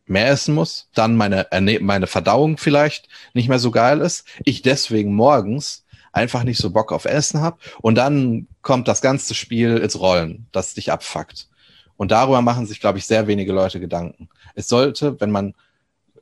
[0.06, 1.48] mehr essen muss, dann meine,
[1.82, 6.92] meine Verdauung vielleicht nicht mehr so geil ist, ich deswegen morgens einfach nicht so Bock
[6.92, 11.50] auf Essen habe und dann kommt das ganze Spiel ins Rollen, das dich abfuckt.
[11.98, 14.30] Und darüber machen sich, glaube ich, sehr wenige Leute Gedanken.
[14.54, 15.54] Es sollte, wenn man,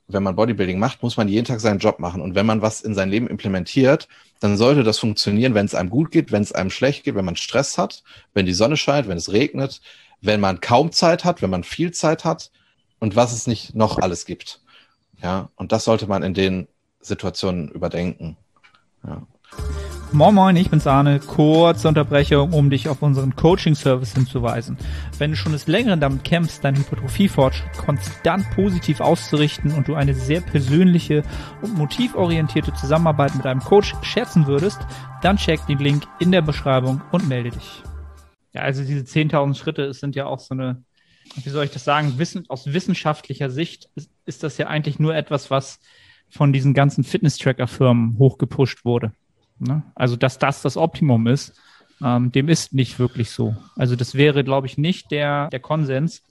[0.08, 2.22] wenn man Bodybuilding macht, muss man jeden Tag seinen Job machen.
[2.22, 4.08] Und wenn man was in sein Leben implementiert,
[4.40, 7.26] dann sollte das funktionieren, wenn es einem gut geht, wenn es einem schlecht geht, wenn
[7.26, 9.82] man Stress hat, wenn die Sonne scheint, wenn es regnet,
[10.22, 12.52] wenn man kaum Zeit hat, wenn man viel Zeit hat
[13.00, 14.62] und was es nicht noch alles gibt.
[15.22, 16.68] Ja, und das sollte man in den
[17.00, 18.38] Situationen überdenken.
[19.06, 19.26] Ja.
[20.15, 21.19] Moin Moin, ich bin's Arne.
[21.19, 24.78] Kurze Unterbrechung, um dich auf unseren Coaching-Service hinzuweisen.
[25.17, 30.13] Wenn du schon des Längeren damit kämpfst, deinen Hypertrophie-Fortschritt konstant positiv auszurichten und du eine
[30.13, 31.23] sehr persönliche
[31.63, 34.82] und motivorientierte Zusammenarbeit mit einem Coach schätzen würdest,
[35.23, 37.82] dann check den Link in der Beschreibung und melde dich.
[38.54, 40.84] Ja, also diese 10.000 Schritte sind ja auch so eine,
[41.43, 45.15] wie soll ich das sagen, wissen, aus wissenschaftlicher Sicht ist, ist das ja eigentlich nur
[45.15, 45.80] etwas, was
[46.30, 49.12] von diesen ganzen Fitness-Tracker-Firmen hochgepusht wurde.
[49.60, 49.84] Ne?
[49.96, 51.54] Also, dass das das Optimum ist,
[52.04, 53.56] ähm, dem ist nicht wirklich so.
[53.76, 56.24] Also, das wäre, glaube ich, nicht der, der Konsens,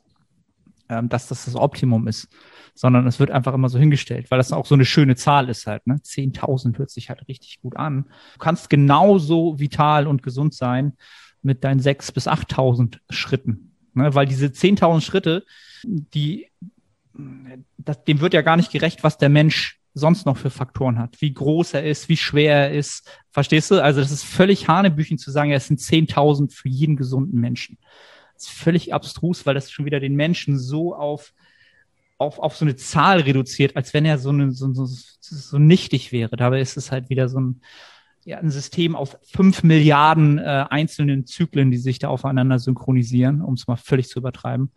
[0.88, 2.28] ähm, dass das das Optimum ist,
[2.74, 5.66] sondern es wird einfach immer so hingestellt, weil das auch so eine schöne Zahl ist
[5.66, 5.86] halt.
[5.86, 5.96] Ne?
[5.96, 8.04] 10.000 hört sich halt richtig gut an.
[8.34, 10.94] Du kannst genauso vital und gesund sein
[11.42, 14.14] mit deinen 6.000 bis 8.000 Schritten, ne?
[14.14, 15.44] weil diese 10.000 Schritte,
[15.84, 16.48] die,
[17.78, 21.20] das, dem wird ja gar nicht gerecht, was der Mensch sonst noch für Faktoren hat,
[21.20, 23.08] wie groß er ist, wie schwer er ist.
[23.30, 23.82] Verstehst du?
[23.82, 27.78] Also das ist völlig Hanebüchen zu sagen, es sind 10.000 für jeden gesunden Menschen.
[28.34, 31.34] Das ist völlig abstrus, weil das schon wieder den Menschen so auf,
[32.16, 36.10] auf, auf so eine Zahl reduziert, als wenn er so, eine, so, so, so nichtig
[36.10, 36.36] wäre.
[36.36, 37.60] Dabei ist es halt wieder so ein,
[38.24, 43.54] ja, ein System aus fünf Milliarden äh, einzelnen Zyklen, die sich da aufeinander synchronisieren, um
[43.54, 44.70] es mal völlig zu übertreiben.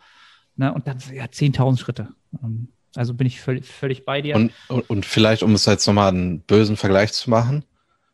[0.56, 0.74] Ne?
[0.74, 2.10] Und dann ja 10.000 Schritte.
[2.44, 4.36] Ähm, also bin ich völlig, völlig bei dir.
[4.36, 7.64] Und, und, und vielleicht, um es jetzt nochmal einen bösen Vergleich zu machen,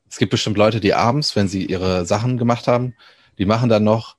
[0.10, 2.96] es gibt bestimmt Leute, die abends, wenn sie ihre Sachen gemacht haben,
[3.38, 4.18] die machen dann noch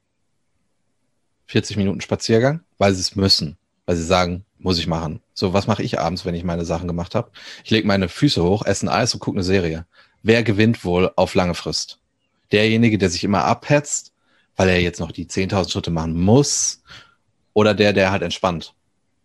[1.46, 5.20] 40 Minuten Spaziergang, weil sie es müssen, weil sie sagen, muss ich machen.
[5.34, 7.30] So, was mache ich abends, wenn ich meine Sachen gemacht habe?
[7.64, 9.86] Ich lege meine Füße hoch, esse ein Eis und gucke eine Serie.
[10.22, 11.98] Wer gewinnt wohl auf lange Frist?
[12.52, 14.12] Derjenige, der sich immer abhetzt,
[14.56, 16.82] weil er jetzt noch die 10.000 Schritte machen muss,
[17.54, 18.74] oder der, der halt entspannt?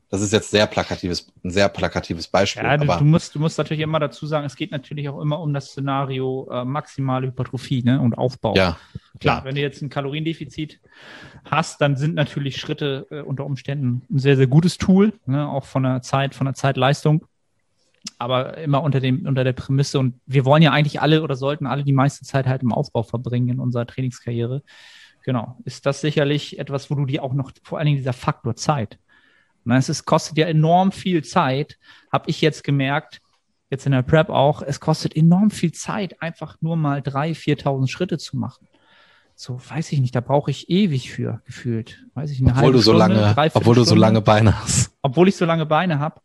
[0.09, 2.63] Das ist jetzt sehr plakatives, ein sehr plakatives Beispiel.
[2.63, 5.39] Ja, du, du, musst, du musst natürlich immer dazu sagen, es geht natürlich auch immer
[5.41, 8.55] um das Szenario äh, maximale Hypertrophie ne, und Aufbau.
[8.55, 8.77] Ja.
[9.19, 10.79] Klar, wenn du jetzt ein Kaloriendefizit
[11.43, 15.65] hast, dann sind natürlich Schritte äh, unter Umständen ein sehr, sehr gutes Tool, ne, auch
[15.65, 17.25] von der Zeit, von der Zeitleistung.
[18.17, 19.99] Aber immer unter dem, unter der Prämisse.
[19.99, 23.03] Und wir wollen ja eigentlich alle oder sollten alle die meiste Zeit halt im Aufbau
[23.03, 24.63] verbringen in unserer Trainingskarriere.
[25.23, 25.57] Genau.
[25.65, 28.97] Ist das sicherlich etwas, wo du dir auch noch, vor allen Dingen dieser Faktor Zeit,
[29.67, 31.77] Ne, es ist, kostet ja enorm viel Zeit,
[32.09, 33.19] habe ich jetzt gemerkt,
[33.69, 37.89] jetzt in der Prep auch, es kostet enorm viel Zeit, einfach nur mal 3.000, 4.000
[37.89, 38.65] Schritte zu machen.
[39.35, 42.05] So, weiß ich nicht, da brauche ich ewig für, gefühlt.
[42.13, 44.91] Weiß ich, eine obwohl du so Stunde, lange, obwohl du so lange Beine hast.
[45.01, 46.21] Obwohl ich so lange Beine habe.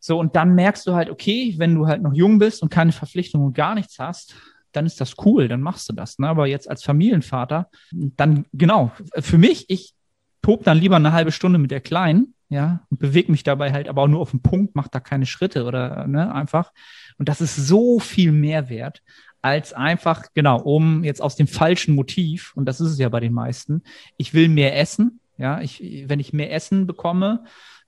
[0.00, 2.90] So, und dann merkst du halt, okay, wenn du halt noch jung bist und keine
[2.90, 4.34] Verpflichtung und gar nichts hast,
[4.72, 6.18] dann ist das cool, dann machst du das.
[6.18, 6.26] Ne?
[6.26, 9.94] Aber jetzt als Familienvater, dann, genau, für mich, ich
[10.42, 13.88] tob dann lieber eine halbe Stunde mit der Kleinen, ja, und bewege mich dabei halt
[13.88, 16.72] aber auch nur auf den Punkt, mach da keine Schritte oder ne, einfach.
[17.18, 19.02] Und das ist so viel Mehrwert,
[19.40, 23.20] als einfach, genau, um jetzt aus dem falschen Motiv, und das ist es ja bei
[23.20, 23.82] den meisten,
[24.16, 27.44] ich will mehr essen, ja, ich, wenn ich mehr Essen bekomme,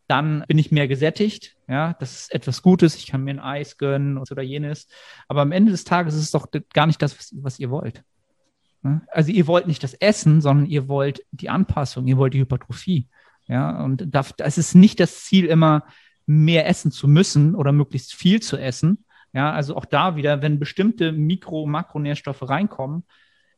[0.08, 3.78] dann bin ich mehr gesättigt, ja, das ist etwas Gutes, ich kann mir ein Eis
[3.78, 4.88] gönnen oder jenes,
[5.28, 8.02] aber am Ende des Tages ist es doch gar nicht das, was, was ihr wollt.
[8.84, 9.00] Ne?
[9.10, 13.08] Also ihr wollt nicht das Essen, sondern ihr wollt die Anpassung, ihr wollt die Hypertrophie.
[13.46, 15.84] Ja, und das ist nicht das Ziel, immer
[16.26, 19.04] mehr essen zu müssen oder möglichst viel zu essen.
[19.32, 23.04] Ja, also auch da wieder, wenn bestimmte Mikro- und Makronährstoffe reinkommen,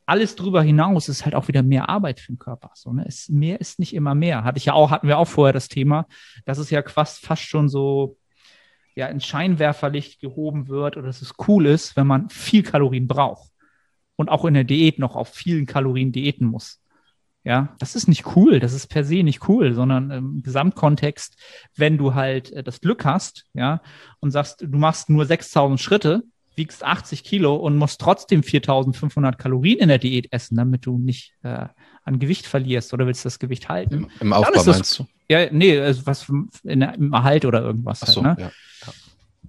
[0.06, 2.70] alles drüber hinaus ist halt auch wieder mehr Arbeit für den Körper.
[2.74, 3.04] So, ne?
[3.06, 4.44] es, mehr ist nicht immer mehr.
[4.44, 6.06] Hatte ich ja auch, hatten wir auch vorher das Thema,
[6.44, 8.16] dass es ja fast, fast schon so
[8.94, 13.50] ja, in Scheinwerferlicht gehoben wird oder dass es cool ist, wenn man viel Kalorien braucht
[14.16, 16.80] und auch in der Diät noch auf vielen Kalorien diäten muss.
[17.44, 21.36] Ja, das ist nicht cool, das ist per se nicht cool, sondern im Gesamtkontext,
[21.76, 23.82] wenn du halt äh, das Glück hast, ja,
[24.18, 26.24] und sagst, du machst nur 6000 Schritte,
[26.56, 31.34] wiegst 80 Kilo und musst trotzdem 4500 Kalorien in der Diät essen, damit du nicht
[31.44, 31.66] äh,
[32.02, 33.94] an Gewicht verlierst oder willst das Gewicht halten.
[33.94, 35.06] Im, im Aufbau das, meinst du?
[35.28, 36.28] Ja, nee, also was
[36.64, 38.00] in, im Erhalt oder irgendwas.
[38.02, 38.44] Ach halt, so, halt, ne?
[38.44, 38.50] ja,
[38.86, 38.92] ja.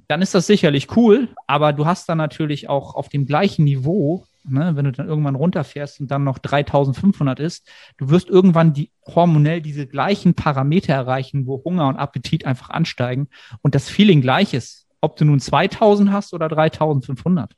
[0.08, 4.26] Dann ist das sicherlich cool, aber du hast dann natürlich auch auf dem gleichen Niveau
[4.48, 8.92] ne, wenn du dann irgendwann runterfährst und dann noch 3500 ist, du wirst irgendwann die
[9.06, 13.28] hormonell diese gleichen Parameter erreichen, wo Hunger und Appetit einfach ansteigen
[13.62, 17.54] und das Feeling gleich ist, ob du nun 2000 hast oder 3500.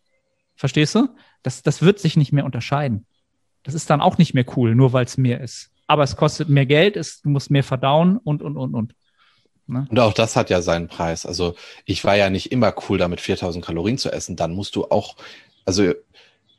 [0.56, 1.08] Verstehst du?
[1.42, 3.06] Das, das wird sich nicht mehr unterscheiden.
[3.64, 5.72] Das ist dann auch nicht mehr cool, nur weil es mehr ist.
[5.88, 8.94] Aber es kostet mehr Geld, es, du musst mehr verdauen und, und, und, und.
[9.68, 9.88] Ne?
[9.90, 11.26] Und auch das hat ja seinen Preis.
[11.26, 14.36] Also ich war ja nicht immer cool damit, 4000 Kalorien zu essen.
[14.36, 15.16] Dann musst du auch,
[15.66, 15.94] also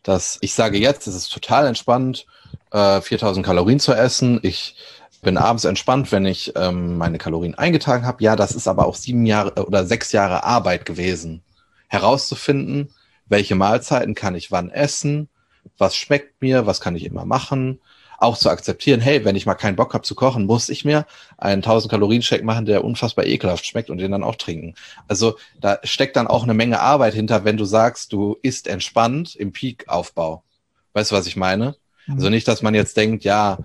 [0.03, 2.27] dass ich sage jetzt, es ist total entspannt,
[2.73, 4.41] äh, 4000 Kalorien zu essen.
[4.43, 4.77] Ich
[5.23, 8.23] bin abends entspannt, wenn ich ähm, meine Kalorien eingetragen habe.
[8.23, 11.43] Ja, das ist aber auch sieben Jahre äh, oder sechs Jahre Arbeit gewesen,
[11.89, 12.95] herauszufinden,
[13.27, 15.29] welche Mahlzeiten kann ich wann essen,
[15.77, 17.81] was schmeckt mir, was kann ich immer machen,
[18.21, 21.07] auch zu akzeptieren, hey, wenn ich mal keinen Bock habe zu kochen, muss ich mir
[21.39, 24.75] einen 1000 Kalorien Shake machen, der unfassbar ekelhaft schmeckt und den dann auch trinken.
[25.09, 29.35] Also da steckt dann auch eine Menge Arbeit hinter, wenn du sagst, du isst entspannt
[29.35, 30.45] im Peak-Aufbau.
[30.93, 31.77] Weißt du, was ich meine?
[32.07, 32.15] Mhm.
[32.15, 33.59] Also nicht, dass man jetzt denkt, ja,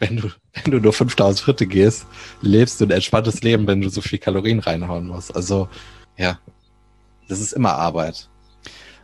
[0.00, 2.04] wenn du, wenn du nur 5000 Schritte gehst,
[2.42, 5.34] lebst du ein entspanntes Leben, wenn du so viel Kalorien reinhauen musst.
[5.36, 5.68] Also,
[6.16, 6.40] ja,
[7.28, 8.28] das ist immer Arbeit.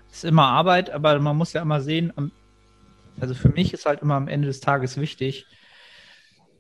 [0.09, 2.13] Das ist immer Arbeit, aber man muss ja immer sehen,
[3.21, 5.47] also für mich ist halt immer am Ende des Tages wichtig,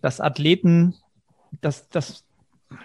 [0.01, 0.95] dass Athleten,
[1.61, 2.25] dass das,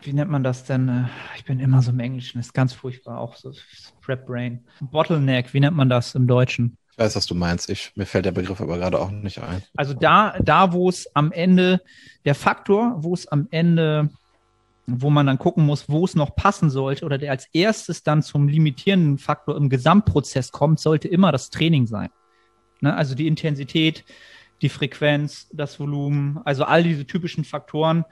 [0.03, 0.89] wie nennt man das denn?
[0.89, 1.05] Äh,
[1.37, 3.53] ich bin immer so im Englischen, ist ganz furchtbar, auch so
[4.01, 4.65] Prep Brain.
[4.79, 6.77] Bottleneck, wie nennt man das im Deutschen?
[6.91, 7.69] Ich weiß, was du meinst.
[7.69, 9.63] Ich, mir fällt der Begriff aber gerade auch nicht ein.
[9.77, 11.81] Also da, da, wo es am Ende,
[12.25, 14.09] der Faktor, wo es am Ende,
[14.87, 18.21] wo man dann gucken muss, wo es noch passen sollte oder der als erstes dann
[18.21, 22.09] zum limitierenden Faktor im Gesamtprozess kommt, sollte immer das Training sein.
[22.81, 22.95] Ne?
[22.95, 24.03] Also die Intensität,
[24.61, 28.05] die Frequenz, das Volumen, also all diese typischen Faktoren,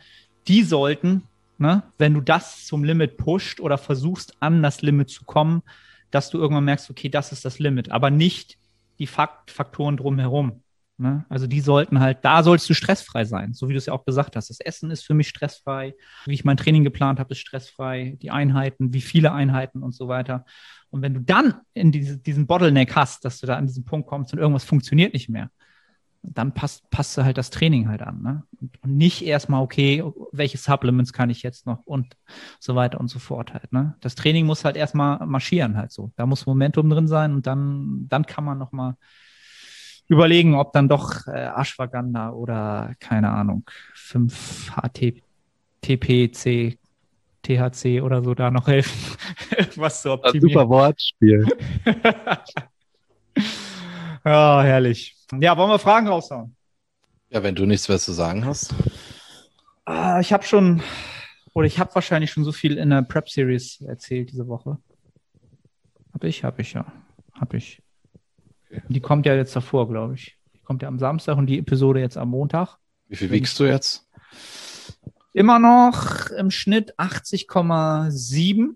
[0.48, 1.24] die sollten
[1.60, 5.62] ne, wenn du das zum Limit pusht oder versuchst, an das Limit zu kommen,
[6.10, 8.58] dass du irgendwann merkst, okay, das ist das Limit, aber nicht
[8.98, 10.64] die Fakt Faktoren drumherum.
[11.00, 11.26] Ne?
[11.30, 14.04] Also die sollten halt, da sollst du stressfrei sein, so wie du es ja auch
[14.04, 14.50] gesagt hast.
[14.50, 18.32] Das Essen ist für mich stressfrei, wie ich mein Training geplant habe, ist stressfrei, die
[18.32, 20.44] Einheiten, wie viele Einheiten und so weiter.
[20.90, 24.10] Und wenn du dann in diese, diesen Bottleneck hast, dass du da an diesen Punkt
[24.10, 25.50] kommst und irgendwas funktioniert nicht mehr,
[26.22, 28.22] dann passt, passt du halt das Training halt an.
[28.22, 28.44] Ne?
[28.82, 32.18] Und nicht erstmal, okay, welche Supplements kann ich jetzt noch und
[32.60, 33.72] so weiter und so fort halt.
[33.72, 33.96] Ne?
[34.02, 36.12] Das Training muss halt erstmal marschieren halt so.
[36.18, 38.96] Da muss Momentum drin sein und dann, dann kann man nochmal
[40.10, 45.22] überlegen, ob dann doch äh, Ashwagandha oder keine Ahnung, 5 HT,
[45.82, 46.78] TPC,
[47.44, 49.18] THC oder so da noch helfen,
[49.78, 50.50] was zu optimieren.
[50.50, 51.48] Super Wortspiel.
[54.26, 55.16] Ja, herrlich.
[55.40, 56.56] Ja, wollen wir Fragen raushauen?
[57.30, 58.74] Ja, wenn du nichts mehr zu sagen hast.
[59.86, 60.82] Ah, ich habe schon,
[61.54, 64.78] oder ich habe wahrscheinlich schon so viel in der Prep Series erzählt diese Woche.
[66.14, 66.86] Hab ich, hab ich, ja.
[67.40, 67.82] Hab ich.
[68.88, 70.38] Die kommt ja jetzt davor, glaube ich.
[70.54, 72.78] Die kommt ja am Samstag und die Episode jetzt am Montag.
[73.08, 74.08] Wie viel wiegst du jetzt?
[75.34, 78.76] Immer noch im Schnitt 80,7.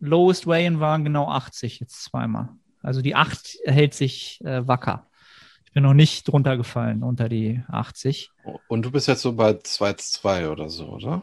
[0.00, 2.50] Lowest Weigh-In waren genau 80 jetzt zweimal.
[2.82, 5.08] Also die 8 hält sich äh, wacker.
[5.64, 8.30] Ich bin noch nicht drunter gefallen unter die 80.
[8.68, 11.22] Und du bist jetzt so bei 2,2 oder so, oder?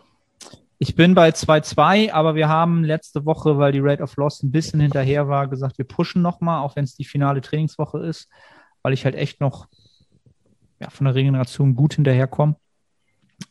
[0.84, 4.50] Ich bin bei 2,2, aber wir haben letzte Woche, weil die Rate of Loss ein
[4.50, 8.28] bisschen hinterher war, gesagt, wir pushen nochmal, auch wenn es die finale Trainingswoche ist,
[8.82, 9.68] weil ich halt echt noch
[10.80, 12.56] ja, von der Regeneration gut hinterherkomme.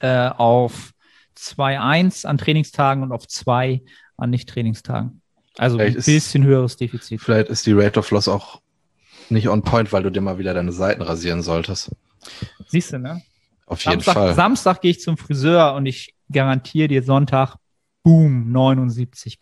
[0.01, 0.91] Äh, auf
[1.39, 3.81] 2,1 an Trainingstagen und auf 2
[4.17, 5.23] an Nicht-Trainingstagen.
[5.57, 7.21] Also vielleicht ein bisschen ist, höheres Defizit.
[7.21, 8.61] Vielleicht ist die Rate of Loss auch
[9.29, 11.93] nicht on point, weil du dir mal wieder deine Seiten rasieren solltest.
[12.67, 13.23] Siehst du, ne?
[13.67, 14.35] Auf jeden Samstag, Fall.
[14.35, 17.57] Samstag gehe ich zum Friseur und ich garantiere dir Sonntag,
[18.03, 19.39] boom, 79,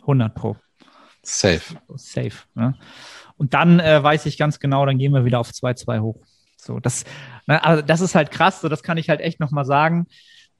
[0.00, 0.56] 100 pro.
[1.22, 1.76] Safe.
[1.96, 2.36] Safe.
[2.54, 2.74] Ne?
[3.36, 6.20] Und dann äh, weiß ich ganz genau, dann gehen wir wieder auf 2-2 hoch.
[6.56, 7.04] So, das,
[7.46, 10.06] ne, also das ist halt krass, so das kann ich halt echt nochmal sagen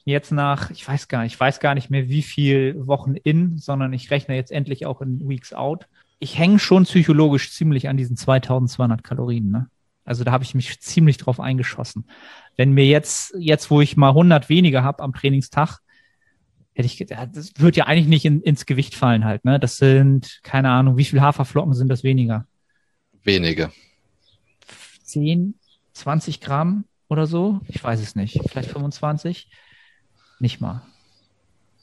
[0.04, 3.58] jetzt nach, ich weiß gar nicht, ich weiß gar nicht mehr, wie viel Wochen in,
[3.58, 5.86] sondern ich rechne jetzt endlich auch in Weeks out.
[6.18, 9.50] Ich hänge schon psychologisch ziemlich an diesen 2200 Kalorien.
[9.50, 9.68] Ne?
[10.04, 12.06] Also da habe ich mich ziemlich drauf eingeschossen.
[12.56, 15.80] Wenn mir jetzt, jetzt wo ich mal 100 weniger habe am Trainingstag,
[16.74, 19.44] hätte ich, das wird ja eigentlich nicht in, ins Gewicht fallen halt.
[19.44, 19.58] Ne?
[19.58, 22.46] Das sind, keine Ahnung, wie viel Haferflocken sind das weniger?
[23.22, 23.72] Wenige.
[25.04, 25.54] 10,
[25.92, 27.60] 20 Gramm oder so?
[27.68, 28.40] Ich weiß es nicht.
[28.48, 29.48] Vielleicht 25?
[30.40, 30.82] Nicht mal.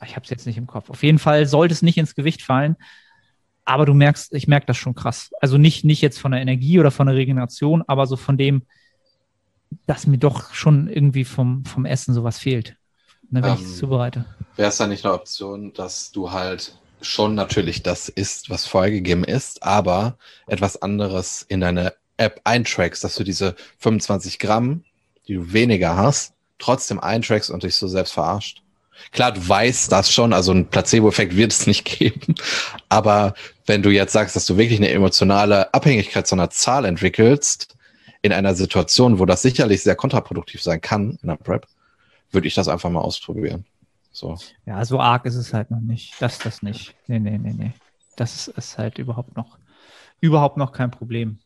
[0.03, 0.89] Ich habe es jetzt nicht im Kopf.
[0.89, 2.75] Auf jeden Fall sollte es nicht ins Gewicht fallen.
[3.65, 5.31] Aber du merkst, ich merke das schon krass.
[5.39, 8.63] Also nicht, nicht jetzt von der Energie oder von der Regeneration, aber so von dem,
[9.85, 12.75] dass mir doch schon irgendwie vom, vom Essen sowas fehlt,
[13.29, 14.25] ne, wenn ähm, ich es zubereite.
[14.55, 19.23] Wäre es da nicht eine Option, dass du halt schon natürlich das isst, was vorgegeben
[19.23, 24.83] ist, aber etwas anderes in deine App eintrackst, dass du diese 25 Gramm,
[25.27, 28.61] die du weniger hast, trotzdem eintrackst und dich so selbst verarscht.
[29.11, 32.35] Klar, du weißt das schon, also ein Placebo-Effekt wird es nicht geben.
[32.89, 33.33] Aber
[33.65, 37.75] wenn du jetzt sagst, dass du wirklich eine emotionale Abhängigkeit zu einer Zahl entwickelst,
[38.21, 41.65] in einer Situation, wo das sicherlich sehr kontraproduktiv sein kann in der Prep,
[42.31, 43.65] würde ich das einfach mal ausprobieren.
[44.11, 44.37] So.
[44.65, 46.13] Ja, so arg ist es halt noch nicht.
[46.19, 46.93] Das, das nicht.
[47.07, 47.73] Nee, nee, nee, nee.
[48.17, 49.57] Das ist halt überhaupt noch,
[50.19, 51.39] überhaupt noch kein Problem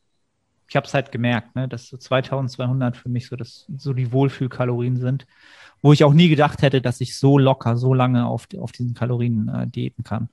[0.68, 4.12] ich habe es halt gemerkt, ne, dass so 2200 für mich so, das, so die
[4.12, 5.26] Wohlfühlkalorien sind,
[5.86, 8.96] wo ich auch nie gedacht hätte, dass ich so locker, so lange auf, auf diesen
[8.96, 10.30] Kalorien äh, diäten kann.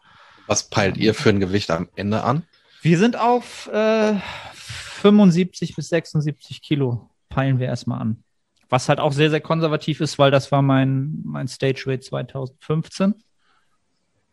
[0.46, 2.44] Was peilt ihr für ein Gewicht am Ende an?
[2.80, 4.14] Wir sind auf äh,
[4.54, 8.24] 75 bis 76 Kilo, peilen wir erstmal an.
[8.70, 13.14] Was halt auch sehr, sehr konservativ ist, weil das war mein, mein Stage Weight 2015.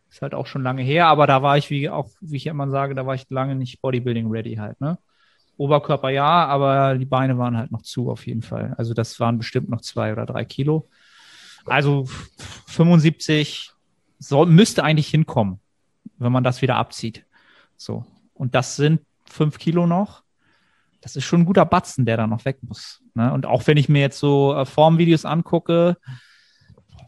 [0.09, 2.69] Ist halt auch schon lange her, aber da war ich, wie auch, wie ich immer
[2.69, 4.97] sage, da war ich lange nicht Bodybuilding ready halt, ne?
[5.57, 8.73] Oberkörper ja, aber die Beine waren halt noch zu auf jeden Fall.
[8.77, 10.87] Also das waren bestimmt noch zwei oder drei Kilo.
[11.65, 12.05] Also
[12.67, 13.71] 75
[14.19, 15.59] soll, müsste eigentlich hinkommen,
[16.17, 17.25] wenn man das wieder abzieht.
[17.77, 18.05] So.
[18.33, 20.23] Und das sind fünf Kilo noch.
[21.01, 23.01] Das ist schon ein guter Batzen, der da noch weg muss.
[23.13, 23.31] Ne?
[23.31, 25.97] Und auch wenn ich mir jetzt so äh, Formvideos angucke,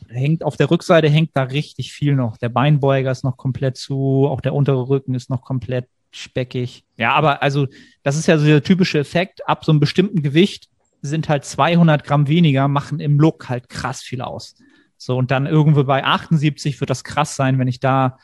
[0.07, 2.38] hängt auf der Rückseite hängt da richtig viel noch.
[2.38, 6.84] Der Beinbeuger ist noch komplett zu, auch der untere Rücken ist noch komplett speckig.
[6.97, 7.67] Ja, aber also
[8.03, 9.47] das ist ja so der typische Effekt.
[9.47, 10.69] Ab so einem bestimmten Gewicht
[11.01, 14.55] sind halt 200 Gramm weniger, machen im Look halt krass viel aus.
[14.97, 18.17] So, und dann irgendwo bei 78 wird das krass sein, wenn ich da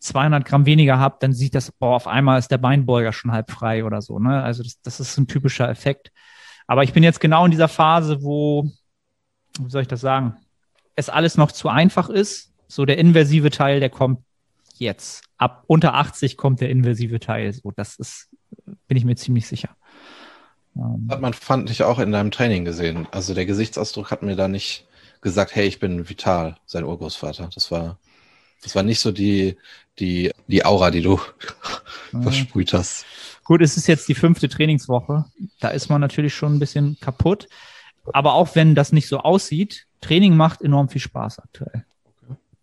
[0.00, 3.50] 200 Gramm weniger habe, dann sieht das, boah, auf einmal ist der Beinbeuger schon halb
[3.50, 4.18] frei oder so.
[4.18, 4.42] Ne?
[4.42, 6.12] Also das, das ist ein typischer Effekt.
[6.66, 8.70] Aber ich bin jetzt genau in dieser Phase, wo,
[9.58, 10.36] wie soll ich das sagen,
[10.94, 14.20] es alles noch zu einfach ist So der inversive Teil, der kommt
[14.76, 15.24] jetzt.
[15.36, 17.52] Ab unter 80 kommt der inversive Teil.
[17.52, 18.28] So, das ist,
[18.86, 19.70] bin ich mir ziemlich sicher.
[20.78, 23.06] Ähm, hat man, fand ich, auch in deinem Training gesehen.
[23.10, 24.86] Also der Gesichtsausdruck hat mir da nicht
[25.20, 27.50] gesagt, hey, ich bin vital, sein Urgroßvater.
[27.54, 27.98] Das war,
[28.62, 29.56] das war nicht so die,
[29.98, 31.20] die, die Aura, die du
[32.22, 33.04] versprüht hast.
[33.44, 35.24] Gut, es ist jetzt die fünfte Trainingswoche.
[35.60, 37.48] Da ist man natürlich schon ein bisschen kaputt.
[38.12, 41.84] Aber auch wenn das nicht so aussieht, Training macht enorm viel Spaß aktuell.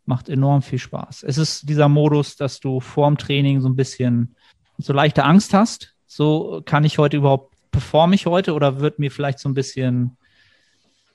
[0.05, 1.23] Macht enorm viel Spaß.
[1.23, 4.35] Es ist dieser Modus, dass du vorm Training so ein bisschen
[4.77, 5.95] so leichte Angst hast.
[6.05, 10.15] So kann ich heute überhaupt, performe ich heute oder wird mir vielleicht so ein bisschen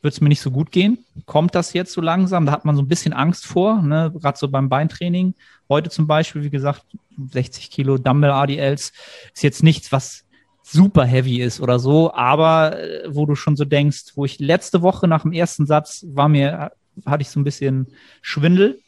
[0.03, 1.05] wird es mir nicht so gut gehen.
[1.25, 2.45] Kommt das jetzt so langsam?
[2.45, 4.13] Da hat man so ein bisschen Angst vor, ne?
[4.21, 5.35] gerade so beim Beintraining.
[5.71, 6.85] Heute zum Beispiel, wie gesagt,
[7.33, 8.93] 60 Kilo Dumbbell ADLs
[9.35, 10.25] ist jetzt nichts, was
[10.63, 14.83] super heavy ist oder so, aber äh, wo du schon so denkst, wo ich letzte
[14.83, 16.73] Woche nach dem ersten Satz war mir,
[17.07, 17.87] hatte ich so ein bisschen
[18.21, 18.81] Schwindel.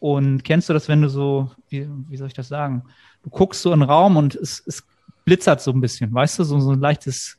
[0.00, 2.82] Und kennst du das, wenn du so, wie, wie soll ich das sagen?
[3.22, 4.84] Du guckst so in den Raum und es, es
[5.24, 7.38] blitzert so ein bisschen, weißt du, so, so ein leichtes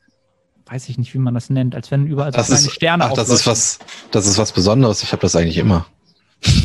[0.66, 3.04] weiß ich nicht, wie man das nennt, als wenn überall das so kleine ist, Sterne
[3.04, 3.78] Ach, das ist was,
[4.10, 5.02] das ist was Besonderes.
[5.02, 5.86] Ich habe das eigentlich immer.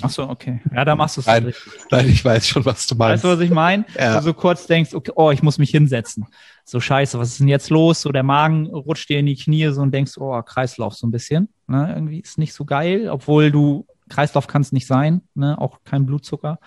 [0.01, 0.61] Ach so, okay.
[0.74, 1.53] Ja, da machst du es nein,
[1.89, 3.24] nein, ich weiß schon, was du meinst.
[3.24, 3.86] Weißt du, was ich meine?
[3.97, 4.17] Ja.
[4.17, 6.26] Du so kurz denkst, okay, oh, ich muss mich hinsetzen.
[6.65, 8.01] So scheiße, was ist denn jetzt los?
[8.01, 11.11] So der Magen rutscht dir in die Knie so und denkst, oh, Kreislauf so ein
[11.11, 11.49] bisschen.
[11.67, 11.93] Ne?
[11.95, 15.59] Irgendwie ist nicht so geil, obwohl du Kreislauf kann es nicht sein, ne?
[15.59, 16.59] auch kein Blutzucker.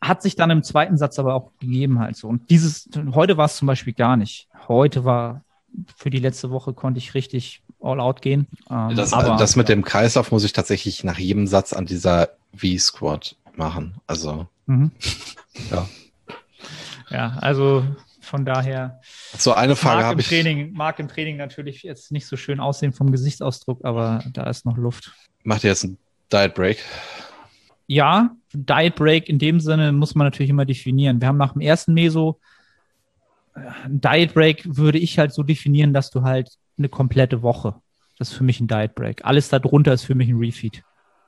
[0.00, 2.28] Hat sich dann im zweiten Satz aber auch gegeben halt so.
[2.28, 4.48] Und dieses, heute war es zum Beispiel gar nicht.
[4.68, 5.42] Heute war
[5.96, 8.46] für die letzte Woche konnte ich richtig all out gehen.
[8.70, 12.30] Ähm, das, aber, das mit dem Kreislauf muss ich tatsächlich nach jedem Satz an dieser
[12.54, 13.94] V-Squad machen.
[14.06, 14.90] Also, mhm.
[15.70, 15.88] ja.
[17.10, 17.84] Ja, also
[18.20, 19.00] von daher.
[19.36, 20.28] So eine Frage habe ich.
[20.28, 24.64] Training, mag im Training natürlich jetzt nicht so schön aussehen vom Gesichtsausdruck, aber da ist
[24.64, 25.12] noch Luft.
[25.42, 25.98] Macht ihr jetzt einen
[26.32, 26.78] Diet Break?
[27.90, 31.20] Ja, Diet Break in dem Sinne muss man natürlich immer definieren.
[31.20, 32.38] Wir haben nach dem ersten Meso
[33.52, 37.74] ein Diet Break würde ich halt so definieren, dass du halt eine komplette Woche.
[38.16, 39.24] Das ist für mich ein Diet Break.
[39.24, 40.84] Alles darunter ist für mich ein Refeed.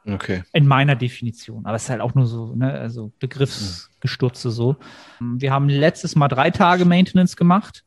[0.06, 0.44] Okay.
[0.52, 1.66] In meiner Definition.
[1.66, 4.76] Aber es ist halt auch nur so, ne, also Begriffsgestürze so.
[5.18, 7.82] Wir haben letztes Mal drei Tage Maintenance gemacht.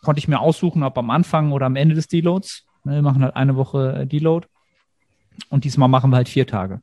[0.00, 2.66] Konnte ich mir aussuchen, ob am Anfang oder am Ende des Deloads.
[2.84, 4.46] Ne, wir machen halt eine Woche äh, Deload.
[5.48, 6.82] Und diesmal machen wir halt vier Tage.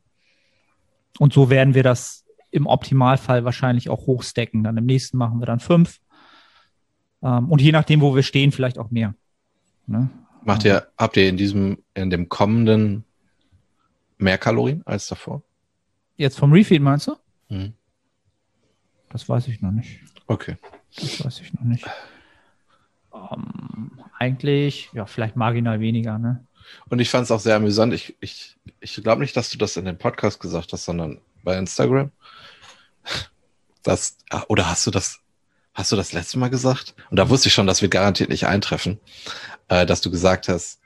[1.18, 4.62] Und so werden wir das im Optimalfall wahrscheinlich auch hochstecken.
[4.64, 6.00] Dann im nächsten machen wir dann fünf.
[7.22, 9.14] Ähm, und je nachdem, wo wir stehen, vielleicht auch mehr.
[9.86, 10.08] Ne?
[10.42, 13.04] Macht ihr, habt ihr in diesem, in dem kommenden
[14.18, 15.42] mehr Kalorien als davor?
[16.16, 17.16] Jetzt vom Refeed meinst du?
[17.48, 17.72] Mhm.
[19.08, 20.00] Das weiß ich noch nicht.
[20.26, 20.56] Okay.
[20.94, 21.86] Das weiß ich noch nicht.
[23.12, 26.46] Ähm, eigentlich, ja, vielleicht marginal weniger, ne?
[26.88, 27.92] Und ich fand es auch sehr amüsant.
[27.94, 31.56] Ich, ich, ich glaube nicht, dass du das in dem Podcast gesagt hast, sondern bei
[31.56, 32.10] Instagram.
[33.82, 35.20] Das, ah, oder hast du das
[35.74, 36.94] hast du das letzte Mal gesagt?
[37.10, 38.98] Und da wusste ich schon, dass wir garantiert nicht eintreffen,
[39.68, 40.80] äh, dass du gesagt hast,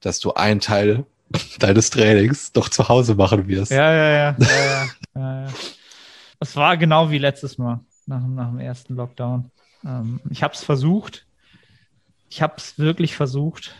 [0.00, 1.04] dass du einen Teil
[1.58, 3.70] deines Trainings doch zu Hause machen wirst.
[3.70, 4.36] Ja, ja, ja.
[4.38, 5.52] ja, ja, ja, ja.
[6.40, 9.50] Das war genau wie letztes Mal, nach, nach dem ersten Lockdown.
[9.84, 11.26] Ähm, ich habe es versucht.
[12.28, 13.74] Ich habe es wirklich versucht.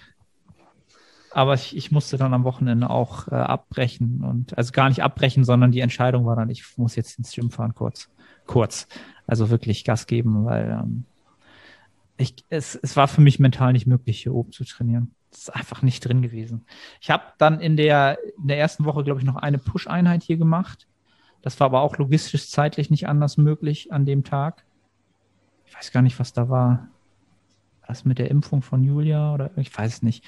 [1.35, 4.23] Aber ich, ich musste dann am Wochenende auch äh, abbrechen.
[4.23, 7.51] Und also gar nicht abbrechen, sondern die Entscheidung war dann, ich muss jetzt ins Gym
[7.51, 8.11] fahren kurz.
[8.47, 8.87] Kurz.
[9.27, 11.05] Also wirklich Gas geben, weil ähm,
[12.19, 15.15] ich, es, es war für mich mental nicht möglich, hier oben zu trainieren.
[15.31, 16.67] Das ist einfach nicht drin gewesen.
[17.01, 20.37] Ich habe dann in der, in der ersten Woche, glaube ich, noch eine Push-Einheit hier
[20.37, 20.87] gemacht.
[21.41, 24.65] Das war aber auch logistisch zeitlich nicht anders möglich an dem Tag.
[25.67, 26.89] Ich weiß gar nicht, was da war.
[27.87, 30.25] Was mit der Impfung von Julia oder ich weiß es nicht.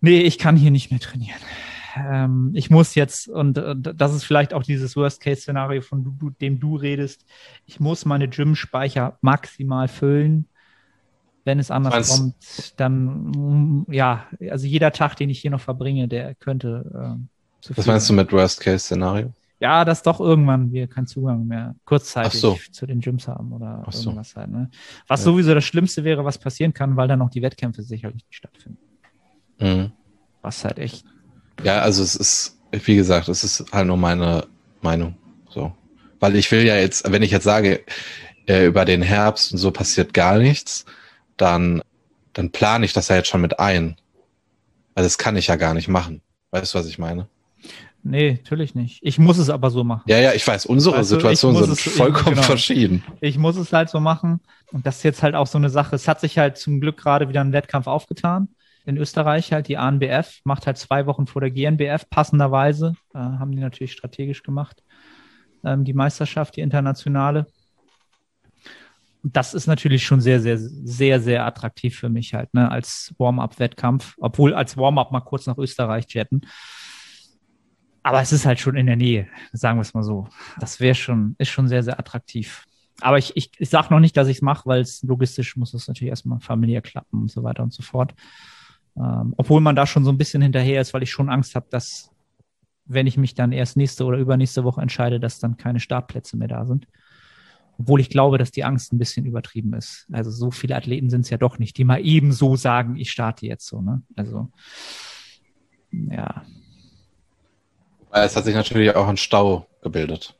[0.00, 1.40] Nee, ich kann hier nicht mehr trainieren
[1.98, 6.60] ähm, ich muss jetzt, und, und, das ist vielleicht auch dieses Worst-Case-Szenario, von du, dem
[6.60, 7.24] du redest,
[7.66, 10.46] ich muss meine Gym-Speicher maximal füllen.
[11.44, 16.06] Wenn es anders Meinst, kommt, dann, ja, also jeder Tag, den ich hier noch verbringe,
[16.06, 19.32] der könnte äh, zu Was meinst du mit Worst-Case-Szenario?
[19.60, 22.58] Ja, dass doch irgendwann wir keinen Zugang mehr kurzzeitig so.
[22.70, 24.36] zu den Gyms haben oder Ach irgendwas so.
[24.36, 24.50] halt.
[24.50, 24.70] Ne?
[25.08, 25.24] Was ja.
[25.24, 28.87] sowieso das Schlimmste wäre, was passieren kann, weil dann noch die Wettkämpfe sicherlich nicht stattfinden.
[29.58, 29.92] Mhm.
[30.42, 31.04] Was halt echt
[31.62, 34.46] ja, also es ist, wie gesagt, es ist halt nur meine
[34.80, 35.16] Meinung.
[35.48, 35.72] So.
[36.20, 37.84] Weil ich will ja jetzt, wenn ich jetzt sage,
[38.46, 40.84] äh, über den Herbst und so passiert gar nichts,
[41.36, 41.82] dann,
[42.32, 43.96] dann plane ich das ja jetzt schon mit ein.
[44.94, 46.22] Weil das kann ich ja gar nicht machen.
[46.50, 47.28] Weißt du, was ich meine?
[48.02, 49.00] Nee, natürlich nicht.
[49.02, 50.04] Ich muss es aber so machen.
[50.06, 52.46] Ja, ja, ich weiß, unsere weißt Situationen sind es, vollkommen genau.
[52.46, 53.02] verschieden.
[53.20, 54.40] Ich muss es halt so machen.
[54.72, 55.96] Und das ist jetzt halt auch so eine Sache.
[55.96, 58.48] Es hat sich halt zum Glück gerade wieder ein Wettkampf aufgetan
[58.88, 63.52] in Österreich halt die ANBF, macht halt zwei Wochen vor der GNBF, passenderweise, äh, haben
[63.52, 64.82] die natürlich strategisch gemacht,
[65.62, 67.46] ähm, die Meisterschaft, die internationale.
[69.22, 74.14] Das ist natürlich schon sehr, sehr, sehr, sehr attraktiv für mich halt, ne, als Warm-up-Wettkampf,
[74.18, 76.40] obwohl als Warm-up mal kurz nach Österreich jetten.
[78.02, 80.28] Aber es ist halt schon in der Nähe, sagen wir es mal so.
[80.60, 82.64] Das wäre schon, ist schon sehr, sehr attraktiv.
[83.02, 85.74] Aber ich, ich, ich sage noch nicht, dass ich es mache, weil es logistisch muss
[85.74, 88.14] es natürlich erstmal familiär klappen und so weiter und so fort.
[88.98, 91.66] Ähm, obwohl man da schon so ein bisschen hinterher ist, weil ich schon Angst habe,
[91.70, 92.10] dass
[92.84, 96.48] wenn ich mich dann erst nächste oder übernächste Woche entscheide, dass dann keine Startplätze mehr
[96.48, 96.88] da sind.
[97.78, 100.06] Obwohl ich glaube, dass die Angst ein bisschen übertrieben ist.
[100.10, 103.10] Also so viele Athleten sind es ja doch nicht, die mal eben so sagen, ich
[103.12, 103.80] starte jetzt so.
[103.82, 104.02] Ne?
[104.16, 104.48] Also
[105.92, 106.42] ja.
[108.10, 110.34] Es hat sich natürlich auch ein Stau gebildet.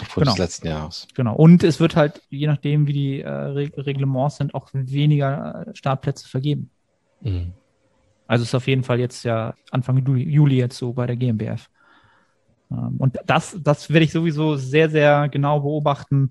[0.00, 0.32] Aufgrund genau.
[0.32, 1.08] des letzten Jahres.
[1.14, 1.34] Genau.
[1.34, 6.26] Und es wird halt, je nachdem, wie die äh, Reglements sind, auch weniger äh, Startplätze
[6.26, 6.70] vergeben.
[7.20, 7.52] Mhm.
[8.30, 11.68] Also ist auf jeden Fall jetzt ja Anfang Juli jetzt so bei der GmbF.
[12.70, 16.30] Ähm, und das, das werde ich sowieso sehr, sehr genau beobachten.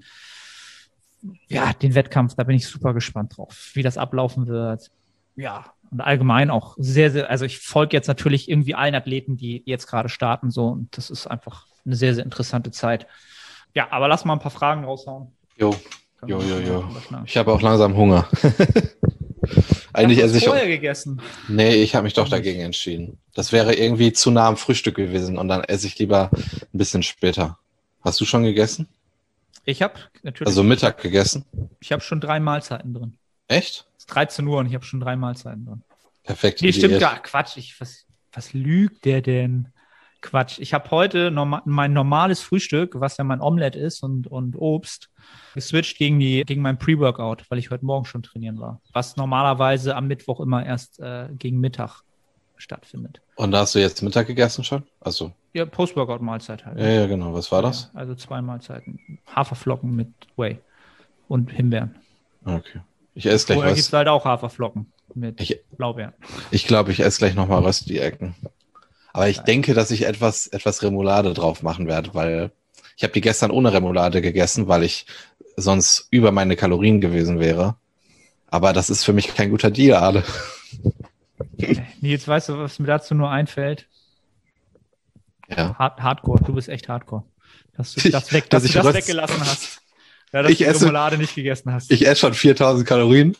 [1.47, 4.89] Ja, den Wettkampf, da bin ich super gespannt drauf, wie das ablaufen wird.
[5.35, 9.63] Ja, und allgemein auch sehr, sehr, also ich folge jetzt natürlich irgendwie allen Athleten, die
[9.65, 13.07] jetzt gerade starten, so, und das ist einfach eine sehr, sehr interessante Zeit.
[13.75, 15.33] Ja, aber lass mal ein paar Fragen raushauen.
[15.57, 15.75] Jo,
[16.25, 16.85] jo, jo, jo.
[17.25, 18.25] Ich habe auch langsam Hunger.
[19.93, 21.21] Eigentlich esse ich vorher gegessen.
[21.47, 23.17] Nee, ich habe mich doch dagegen entschieden.
[23.33, 27.03] Das wäre irgendwie zu nah am Frühstück gewesen und dann esse ich lieber ein bisschen
[27.03, 27.57] später.
[28.01, 28.87] Hast du schon gegessen?
[29.65, 30.47] Ich habe natürlich.
[30.47, 31.45] Also Mittag gegessen?
[31.79, 33.17] Ich habe schon drei Mahlzeiten drin.
[33.47, 33.87] Echt?
[33.97, 35.83] Es ist 13 Uhr und ich habe schon drei Mahlzeiten drin.
[36.23, 36.61] Perfekt.
[36.61, 37.21] Nee, stimmt gar.
[37.21, 37.57] Quatsch.
[37.57, 39.69] Ich, was, was lügt der denn?
[40.21, 40.59] Quatsch.
[40.59, 45.09] Ich habe heute norma mein normales Frühstück, was ja mein Omelette ist und, und Obst,
[45.53, 48.81] geswitcht gegen, die, gegen mein Pre-Workout, weil ich heute Morgen schon trainieren war.
[48.91, 52.03] Was normalerweise am Mittwoch immer erst äh, gegen Mittag
[52.57, 53.21] stattfindet.
[53.35, 54.83] Und da hast du jetzt Mittag gegessen schon?
[54.99, 55.31] Also.
[55.53, 56.77] Ja, Post-Workout-Mahlzeit halt.
[56.77, 57.33] Ja, ja, genau.
[57.33, 57.89] Was war das?
[57.93, 59.19] Ja, also zwei Mahlzeiten.
[59.33, 60.59] Haferflocken mit Whey
[61.27, 61.95] und Himbeeren.
[62.43, 62.81] Okay.
[63.15, 63.75] Ich esse gleich Oder was.
[63.75, 66.13] gibt halt auch Haferflocken mit ich, Blaubeeren.
[66.51, 68.35] Ich glaube, ich esse gleich nochmal Rösti-Ecken.
[69.13, 72.51] Aber ich denke, dass ich etwas, etwas Remoulade drauf machen werde, weil
[72.95, 75.05] ich habe die gestern ohne Remoulade gegessen, weil ich
[75.55, 77.75] sonst über meine Kalorien gewesen wäre.
[78.47, 80.23] Aber das ist für mich kein guter Deal, Ade.
[82.01, 83.87] Nils, weißt du, was mir dazu nur einfällt?
[85.49, 85.75] Ja.
[85.77, 87.23] Hard Hardcore, du bist echt Hardcore.
[87.75, 89.81] Dass du das, weg, dass, dass du das weggelassen hast.
[90.31, 91.91] Ja, dass ich du esse, Remoulade nicht gegessen hast.
[91.91, 93.35] Ich esse schon 4000 Kalorien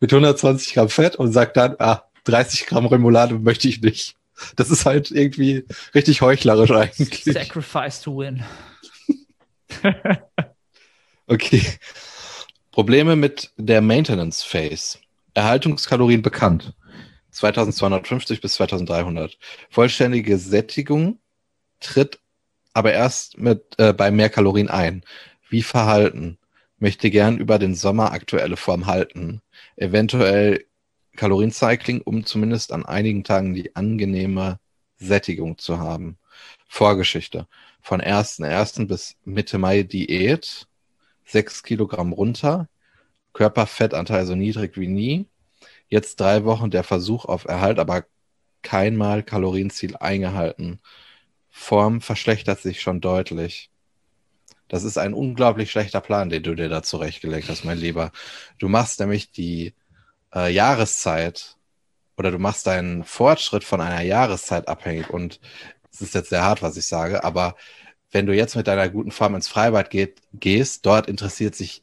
[0.00, 4.16] mit 120 Gramm Fett und sag dann, ah, 30 Gramm Remoulade möchte ich nicht.
[4.56, 5.64] Das ist halt irgendwie
[5.94, 7.24] richtig heuchlerisch eigentlich.
[7.24, 8.42] Sacrifice to win.
[11.26, 11.62] okay.
[12.72, 14.98] Probleme mit der Maintenance Phase.
[15.34, 16.74] Erhaltungskalorien bekannt.
[17.30, 19.38] 2250 bis 2300.
[19.70, 21.18] Vollständige Sättigung
[21.80, 22.20] tritt
[22.72, 25.04] aber erst mit äh, bei mehr Kalorien ein.
[25.48, 26.38] Wie verhalten?
[26.78, 29.40] Möchte gern über den Sommer aktuelle Form halten.
[29.76, 30.64] Eventuell
[31.16, 34.58] Kaloriencycling, um zumindest an einigen Tagen die angenehme
[34.96, 36.18] Sättigung zu haben.
[36.68, 37.46] Vorgeschichte.
[37.80, 38.86] Von 1.1.
[38.86, 40.66] bis Mitte Mai Diät.
[41.26, 42.68] 6 Kilogramm runter.
[43.32, 45.26] Körperfettanteil so niedrig wie nie.
[45.88, 48.04] Jetzt drei Wochen der Versuch auf Erhalt, aber
[48.62, 50.80] keinmal Kalorienziel eingehalten.
[51.50, 53.70] Form verschlechtert sich schon deutlich.
[54.68, 58.10] Das ist ein unglaublich schlechter Plan, den du dir da zurechtgelegt hast, mein Lieber.
[58.58, 59.74] Du machst nämlich die
[60.34, 61.56] äh, Jahreszeit
[62.16, 65.40] oder du machst deinen Fortschritt von einer Jahreszeit abhängig und
[65.92, 67.56] es ist jetzt sehr hart, was ich sage, aber
[68.10, 71.82] wenn du jetzt mit deiner guten Form ins Freibad geht, gehst, dort interessiert sich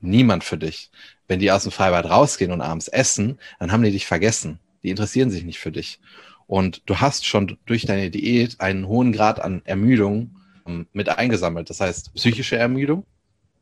[0.00, 0.90] niemand für dich.
[1.28, 4.58] Wenn die aus dem Freibad rausgehen und abends essen, dann haben die dich vergessen.
[4.82, 6.00] Die interessieren sich nicht für dich.
[6.46, 10.36] Und du hast schon durch deine Diät einen hohen Grad an Ermüdung
[10.66, 11.68] ähm, mit eingesammelt.
[11.68, 13.04] Das heißt psychische Ermüdung,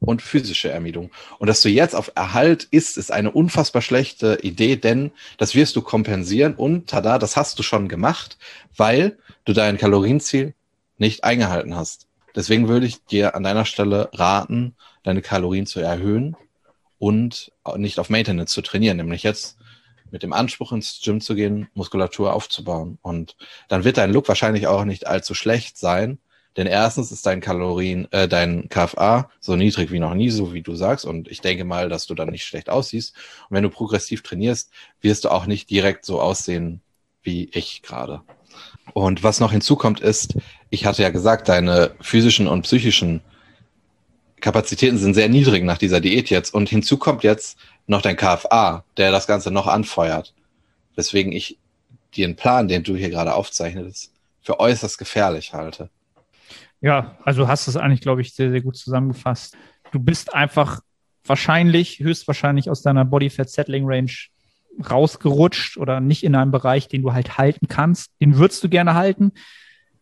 [0.07, 1.11] und physische Ermüdung.
[1.39, 5.77] Und dass du jetzt auf Erhalt isst, ist eine unfassbar schlechte Idee, denn das wirst
[5.77, 8.39] du kompensieren und tada, das hast du schon gemacht,
[8.77, 10.55] weil du dein Kalorienziel
[10.99, 12.07] nicht eingehalten hast.
[12.35, 16.37] Deswegen würde ich dir an deiner Stelle raten, deine Kalorien zu erhöhen
[16.99, 19.57] und nicht auf Maintenance zu trainieren, nämlich jetzt
[20.11, 22.99] mit dem Anspruch ins Gym zu gehen, Muskulatur aufzubauen.
[23.03, 23.37] Und
[23.69, 26.19] dann wird dein Look wahrscheinlich auch nicht allzu schlecht sein,
[26.57, 30.63] denn erstens ist dein Kalorien, äh, dein KFA so niedrig wie noch nie, so wie
[30.63, 31.05] du sagst.
[31.05, 33.15] Und ich denke mal, dass du dann nicht schlecht aussiehst.
[33.49, 36.81] Und wenn du progressiv trainierst, wirst du auch nicht direkt so aussehen
[37.23, 38.23] wie ich gerade.
[38.93, 40.37] Und was noch hinzukommt ist,
[40.71, 43.23] ich hatte ja gesagt, deine physischen und psychischen
[44.41, 46.55] Kapazitäten sind sehr niedrig nach dieser Diät jetzt.
[46.55, 50.35] Und hinzu kommt jetzt noch dein KFA, der das Ganze noch anfeuert.
[50.95, 51.59] Weswegen ich
[52.17, 55.89] den Plan, den du hier gerade aufzeichnest, für äußerst gefährlich halte.
[56.85, 59.57] Ja, also hast es eigentlich, glaube ich, sehr, sehr gut zusammengefasst.
[59.91, 60.83] Du bist einfach
[61.25, 64.13] wahrscheinlich, höchstwahrscheinlich aus deiner Body Fat Settling Range
[64.91, 68.11] rausgerutscht oder nicht in einem Bereich, den du halt halten kannst.
[68.21, 69.33] Den würdest du gerne halten,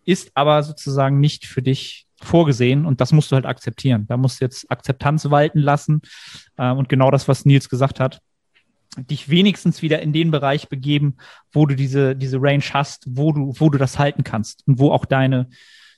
[0.04, 4.06] ist aber sozusagen nicht für dich vorgesehen und das musst du halt akzeptieren.
[4.08, 6.02] Da musst du jetzt Akzeptanz walten lassen
[6.56, 8.20] äh, und genau das, was Nils gesagt hat,
[8.96, 11.16] dich wenigstens wieder in den Bereich begeben,
[11.52, 14.90] wo du diese, diese Range hast, wo du, wo du das halten kannst und wo
[14.90, 15.48] auch deine,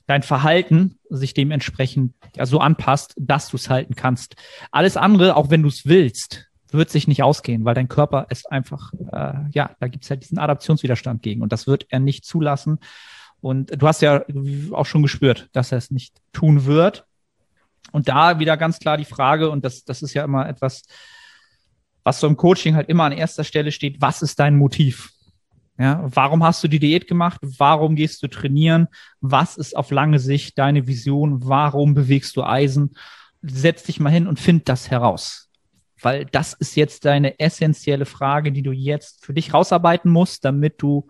[0.07, 4.35] dein Verhalten sich dementsprechend ja, so anpasst, dass du es halten kannst.
[4.71, 8.51] Alles andere, auch wenn du es willst, wird sich nicht ausgehen, weil dein Körper ist
[8.51, 12.25] einfach, äh, ja, da gibt es halt diesen Adaptionswiderstand gegen und das wird er nicht
[12.25, 12.79] zulassen.
[13.41, 14.23] Und du hast ja
[14.71, 17.05] auch schon gespürt, dass er es nicht tun wird.
[17.91, 20.83] Und da wieder ganz klar die Frage, und das, das ist ja immer etwas,
[22.03, 25.11] was so im Coaching halt immer an erster Stelle steht, was ist dein Motiv?
[25.77, 27.39] Ja, warum hast du die Diät gemacht?
[27.41, 28.87] Warum gehst du trainieren?
[29.19, 31.45] Was ist auf lange Sicht deine Vision?
[31.45, 32.95] Warum bewegst du Eisen?
[33.41, 35.49] Setz dich mal hin und find das heraus.
[36.01, 40.81] Weil das ist jetzt deine essentielle Frage, die du jetzt für dich rausarbeiten musst, damit
[40.81, 41.07] du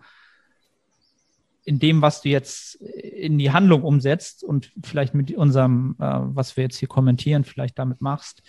[1.64, 6.56] in dem, was du jetzt in die Handlung umsetzt und vielleicht mit unserem, äh, was
[6.56, 8.42] wir jetzt hier kommentieren, vielleicht damit machst,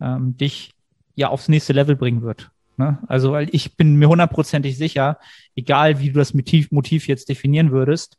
[0.00, 0.74] ähm, dich
[1.14, 2.50] ja aufs nächste Level bringen wird.
[2.78, 2.98] Ne?
[3.08, 5.18] Also, weil ich bin mir hundertprozentig sicher,
[5.56, 8.16] egal wie du das Motiv, Motiv jetzt definieren würdest,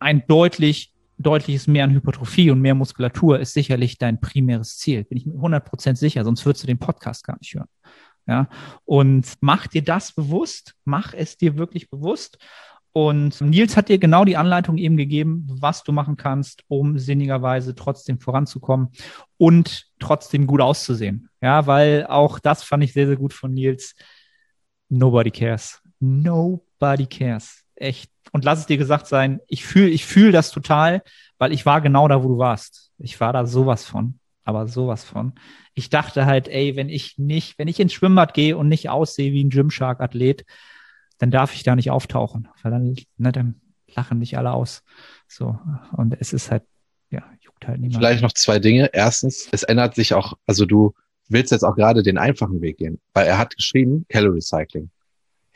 [0.00, 5.04] ein deutlich, deutliches Mehr an Hypertrophie und mehr Muskulatur ist sicherlich dein primäres Ziel.
[5.04, 7.68] Bin ich mir hundertprozentig sicher, sonst würdest du den Podcast gar nicht hören.
[8.26, 8.48] Ja,
[8.86, 12.38] und mach dir das bewusst, mach es dir wirklich bewusst
[12.96, 17.74] und Nils hat dir genau die Anleitung eben gegeben, was du machen kannst, um sinnigerweise
[17.74, 18.90] trotzdem voranzukommen
[19.36, 21.28] und trotzdem gut auszusehen.
[21.42, 23.96] Ja, weil auch das fand ich sehr, sehr gut von Nils.
[24.88, 25.82] Nobody cares.
[25.98, 27.64] Nobody cares.
[27.74, 28.12] Echt.
[28.30, 31.02] Und lass es dir gesagt sein, ich fühle ich fühl das total,
[31.36, 32.92] weil ich war genau da, wo du warst.
[32.98, 34.20] Ich war da sowas von.
[34.44, 35.32] Aber sowas von.
[35.74, 39.32] Ich dachte halt, ey, wenn ich nicht, wenn ich ins Schwimmbad gehe und nicht aussehe
[39.32, 40.44] wie ein Gymshark-Athlet,
[41.18, 43.60] dann darf ich da nicht auftauchen, weil dann, ne, dann
[43.94, 44.82] lachen nicht alle aus.
[45.28, 45.58] So.
[45.92, 46.64] Und es ist halt,
[47.10, 47.96] ja, juckt halt niemand.
[47.96, 48.90] Vielleicht noch zwei Dinge.
[48.92, 50.94] Erstens, es ändert sich auch, also du
[51.28, 54.90] willst jetzt auch gerade den einfachen Weg gehen, weil er hat geschrieben, Calorie Cycling.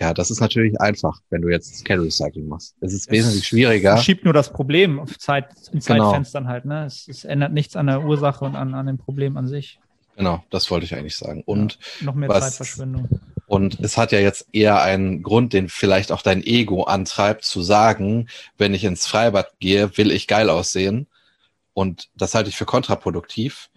[0.00, 2.76] Ja, das ist natürlich einfach, wenn du jetzt Calorie Cycling machst.
[2.80, 3.94] Es ist es wesentlich schwieriger.
[3.94, 5.80] Es schiebt nur das Problem auf Zeit, in.
[5.80, 6.52] Zeitfenstern genau.
[6.52, 6.84] halt, ne?
[6.84, 9.80] Es, es, ändert nichts an der Ursache und an, an dem Problem an sich.
[10.18, 11.44] Genau, das wollte ich eigentlich sagen.
[11.46, 13.08] Und ja, noch mehr was, Zeitverschwendung.
[13.46, 17.62] Und es hat ja jetzt eher einen Grund, den vielleicht auch dein Ego antreibt, zu
[17.62, 21.06] sagen, wenn ich ins Freibad gehe, will ich geil aussehen.
[21.72, 23.70] Und das halte ich für kontraproduktiv.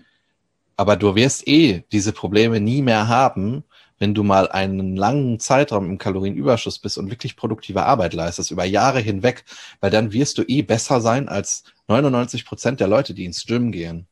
[0.78, 3.64] Aber du wirst eh diese Probleme nie mehr haben,
[4.00, 8.66] wenn du mal einen langen Zeitraum im Kalorienüberschuss bist und wirklich produktive Arbeit leistest, über
[8.66, 9.46] Jahre hinweg,
[9.80, 13.72] weil dann wirst du eh besser sein als 99 Prozent der Leute, die ins Gym
[13.72, 14.08] gehen.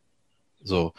[0.62, 0.94] So.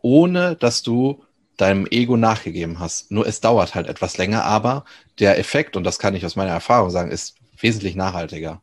[0.00, 1.24] Ohne, dass du
[1.58, 3.10] deinem Ego nachgegeben hast.
[3.10, 4.84] Nur es dauert halt etwas länger, aber
[5.18, 8.62] der Effekt, und das kann ich aus meiner Erfahrung sagen, ist wesentlich nachhaltiger.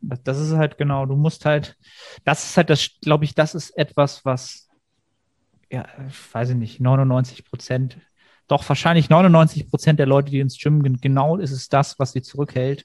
[0.00, 1.76] Das ist halt genau, du musst halt,
[2.24, 4.68] das ist halt das, glaube ich, das ist etwas, was,
[5.70, 5.86] ja,
[6.32, 7.98] weiß ich nicht, 99 Prozent,
[8.48, 12.12] doch wahrscheinlich 99 Prozent der Leute, die ins Gym gehen, genau ist es das, was
[12.12, 12.84] sie zurückhält,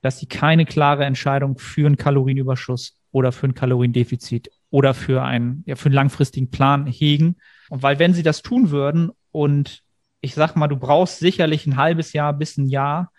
[0.00, 5.62] dass sie keine klare Entscheidung für einen Kalorienüberschuss oder für ein Kaloriendefizit oder für einen,
[5.66, 7.36] ja, für einen langfristigen Plan hegen.
[7.68, 9.82] Und weil wenn sie das tun würden und
[10.22, 13.12] ich sag mal, du brauchst sicherlich ein halbes Jahr bis ein Jahr,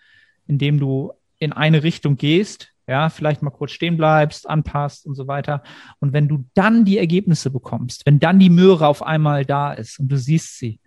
[0.46, 5.14] in dem du in eine Richtung gehst, ja, vielleicht mal kurz stehen bleibst, anpasst und
[5.14, 5.62] so weiter.
[6.00, 10.00] Und wenn du dann die Ergebnisse bekommst, wenn dann die Möhre auf einmal da ist
[10.00, 10.80] und du siehst sie,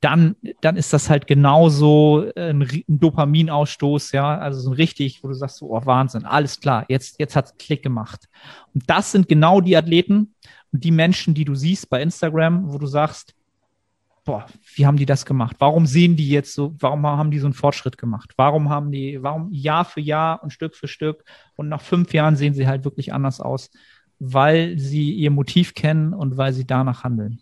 [0.00, 5.34] dann, dann ist das halt genauso ein, ein Dopaminausstoß, ja, also so richtig, wo du
[5.34, 8.28] sagst, so, oh Wahnsinn, alles klar, jetzt, jetzt hat's Klick gemacht.
[8.74, 10.34] Und das sind genau die Athleten
[10.72, 13.34] und die Menschen, die du siehst bei Instagram, wo du sagst,
[14.24, 15.56] boah, wie haben die das gemacht?
[15.58, 18.34] Warum sehen die jetzt so, warum haben die so einen Fortschritt gemacht?
[18.36, 21.24] Warum haben die, warum Jahr für Jahr und Stück für Stück
[21.56, 23.70] und nach fünf Jahren sehen sie halt wirklich anders aus,
[24.20, 27.40] weil sie ihr Motiv kennen und weil sie danach handeln.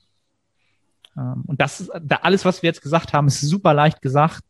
[1.17, 4.43] Ähm, und das da alles, was wir jetzt gesagt haben, ist super leicht gesagt.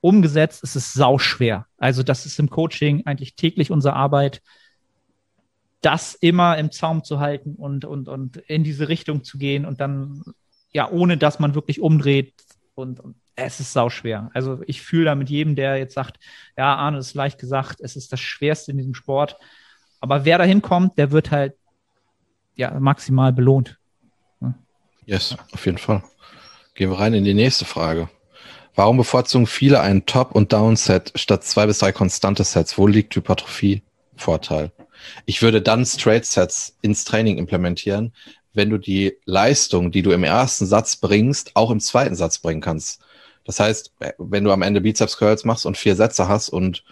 [0.00, 1.66] Umgesetzt ist es sau schwer.
[1.76, 4.42] Also das ist im Coaching eigentlich täglich unsere Arbeit,
[5.80, 9.80] das immer im Zaum zu halten und, und, und in diese Richtung zu gehen und
[9.80, 10.22] dann,
[10.72, 12.34] ja, ohne dass man wirklich umdreht
[12.74, 14.30] und, und es ist sau schwer.
[14.34, 16.18] Also ich fühle da mit jedem, der jetzt sagt,
[16.56, 19.36] ja, Arne, ist leicht gesagt, es ist das Schwerste in diesem Sport.
[20.00, 21.54] Aber wer da hinkommt, der wird halt
[22.56, 23.77] ja maximal belohnt.
[25.08, 26.02] Yes, auf jeden Fall.
[26.74, 28.10] Gehen wir rein in die nächste Frage.
[28.74, 32.76] Warum bevorzugen viele ein Top- und Down-Set statt zwei bis drei konstante Sets?
[32.76, 34.70] Wo liegt Hypertrophie-Vorteil?
[35.24, 38.12] Ich würde dann Straight-Sets ins Training implementieren,
[38.52, 42.60] wenn du die Leistung, die du im ersten Satz bringst, auch im zweiten Satz bringen
[42.60, 43.00] kannst.
[43.44, 46.84] Das heißt, wenn du am Ende Bizeps Curls machst und vier Sätze hast und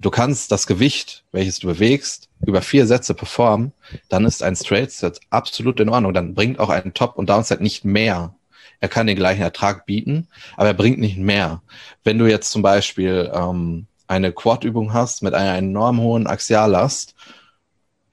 [0.00, 3.72] du kannst das Gewicht, welches du bewegst, über vier Sätze performen,
[4.08, 6.14] dann ist ein Straight Set absolut in Ordnung.
[6.14, 8.34] Dann bringt auch ein Top- und Downset nicht mehr.
[8.80, 11.62] Er kann den gleichen Ertrag bieten, aber er bringt nicht mehr.
[12.02, 17.14] Wenn du jetzt zum Beispiel ähm, eine Quad-Übung hast mit einer enorm hohen Axiallast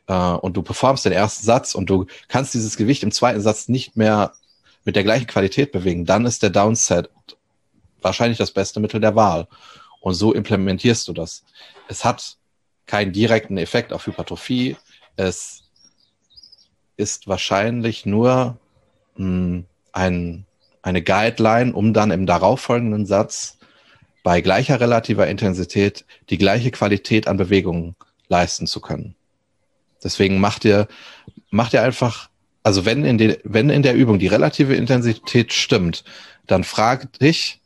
[0.07, 3.69] äh, und du performst den ersten Satz und du kannst dieses Gewicht im zweiten Satz
[3.69, 4.33] nicht mehr
[4.83, 7.09] mit der gleichen Qualität bewegen, dann ist der Downset
[8.01, 9.47] wahrscheinlich das beste Mittel der Wahl.
[9.99, 11.43] Und so implementierst du das.
[11.87, 12.37] Es hat
[12.85, 14.77] keinen direkten Effekt auf Hypertrophie.
[15.15, 15.63] Es
[16.95, 18.57] ist wahrscheinlich nur
[19.15, 20.45] mh, hm, ein,
[20.81, 23.57] eine Guideline, um dann im darauffolgenden Satz
[24.23, 27.95] bei gleicher relativer Intensität die gleiche Qualität an Bewegungen
[28.27, 29.15] leisten zu können.
[30.03, 30.87] Deswegen macht ihr,
[31.49, 32.29] macht ihr einfach,
[32.63, 36.03] also wenn in, die, wenn in der Übung die relative Intensität stimmt,
[36.45, 37.59] dann frag dich,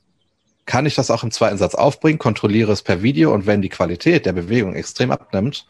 [0.71, 3.67] kann ich das auch im zweiten Satz aufbringen, kontrolliere es per Video und wenn die
[3.67, 5.67] Qualität der Bewegung extrem abnimmt,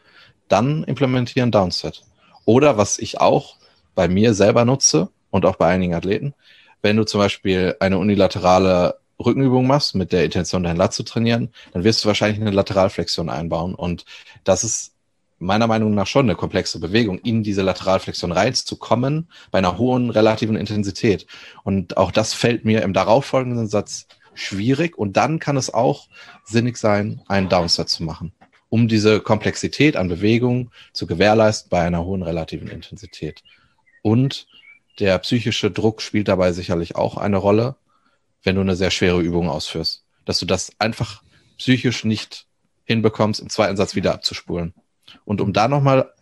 [0.47, 2.03] dann implementieren Downset.
[2.45, 3.55] Oder was ich auch
[3.95, 6.35] bei mir selber nutze und auch bei einigen Athleten,
[6.83, 11.49] wenn du zum Beispiel eine unilaterale Rückenübung machst mit der Intention, dein Lat zu trainieren,
[11.73, 13.73] dann wirst du wahrscheinlich eine Lateralflexion einbauen.
[13.73, 14.05] Und
[14.43, 14.93] das ist
[15.39, 20.57] meiner Meinung nach schon eine komplexe Bewegung, in diese Lateralflexion reinzukommen bei einer hohen relativen
[20.57, 21.25] Intensität.
[21.63, 26.07] Und auch das fällt mir im darauffolgenden Satz schwierig und dann kann es auch
[26.45, 28.33] sinnig sein, einen Downset zu machen,
[28.69, 33.43] um diese Komplexität an Bewegung zu gewährleisten bei einer hohen relativen Intensität.
[34.01, 34.47] Und
[34.99, 37.75] der psychische Druck spielt dabei sicherlich auch eine Rolle,
[38.43, 41.23] wenn du eine sehr schwere Übung ausführst, dass du das einfach
[41.57, 42.47] psychisch nicht
[42.85, 44.73] hinbekommst, im zweiten Satz wieder abzuspulen.
[45.25, 46.13] Und um da nochmal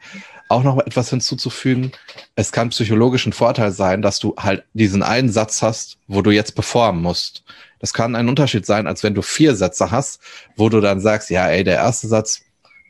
[0.50, 1.92] auch noch etwas hinzuzufügen,
[2.36, 6.56] es kann psychologischen Vorteil sein, dass du halt diesen einen Satz hast, wo du jetzt
[6.56, 7.44] performen musst.
[7.80, 10.20] Das kann ein Unterschied sein, als wenn du vier Sätze hast,
[10.56, 12.42] wo du dann sagst, ja, ey, der erste Satz,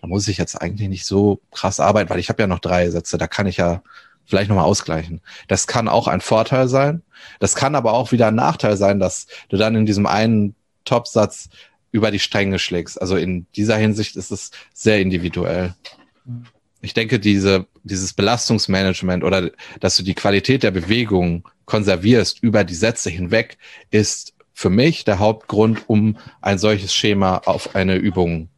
[0.01, 2.89] da muss ich jetzt eigentlich nicht so krass arbeiten, weil ich habe ja noch drei
[2.89, 3.83] Sätze, da kann ich ja
[4.25, 5.21] vielleicht nochmal ausgleichen.
[5.47, 7.01] Das kann auch ein Vorteil sein.
[7.39, 10.55] Das kann aber auch wieder ein Nachteil sein, dass du dann in diesem einen
[10.85, 11.49] Topsatz
[11.91, 13.01] über die Stränge schlägst.
[13.01, 15.73] Also in dieser Hinsicht ist es sehr individuell.
[16.81, 22.75] Ich denke, diese, dieses Belastungsmanagement oder dass du die Qualität der Bewegung konservierst über die
[22.75, 23.57] Sätze hinweg,
[23.91, 28.49] ist für mich der Hauptgrund, um ein solches Schema auf eine Übung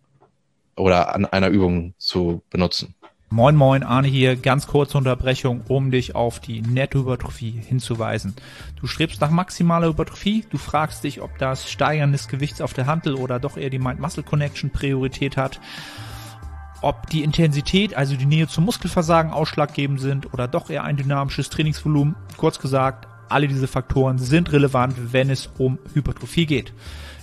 [0.76, 2.96] oder an einer Übung zu benutzen.
[3.34, 4.36] Moin Moin, Arne hier.
[4.36, 8.36] Ganz kurze Unterbrechung, um dich auf die Nettohypertrophie hinzuweisen.
[8.80, 12.88] Du strebst nach maximaler Hypertrophie, du fragst dich, ob das Steigern des Gewichts auf der
[12.88, 15.62] Handel oder doch eher die Mind-Muscle-Connection Priorität hat,
[16.82, 21.50] ob die Intensität, also die Nähe zum Muskelversagen ausschlaggebend sind oder doch eher ein dynamisches
[21.50, 22.16] Trainingsvolumen.
[22.38, 26.74] Kurz gesagt, alle diese Faktoren sind relevant, wenn es um Hypertrophie geht.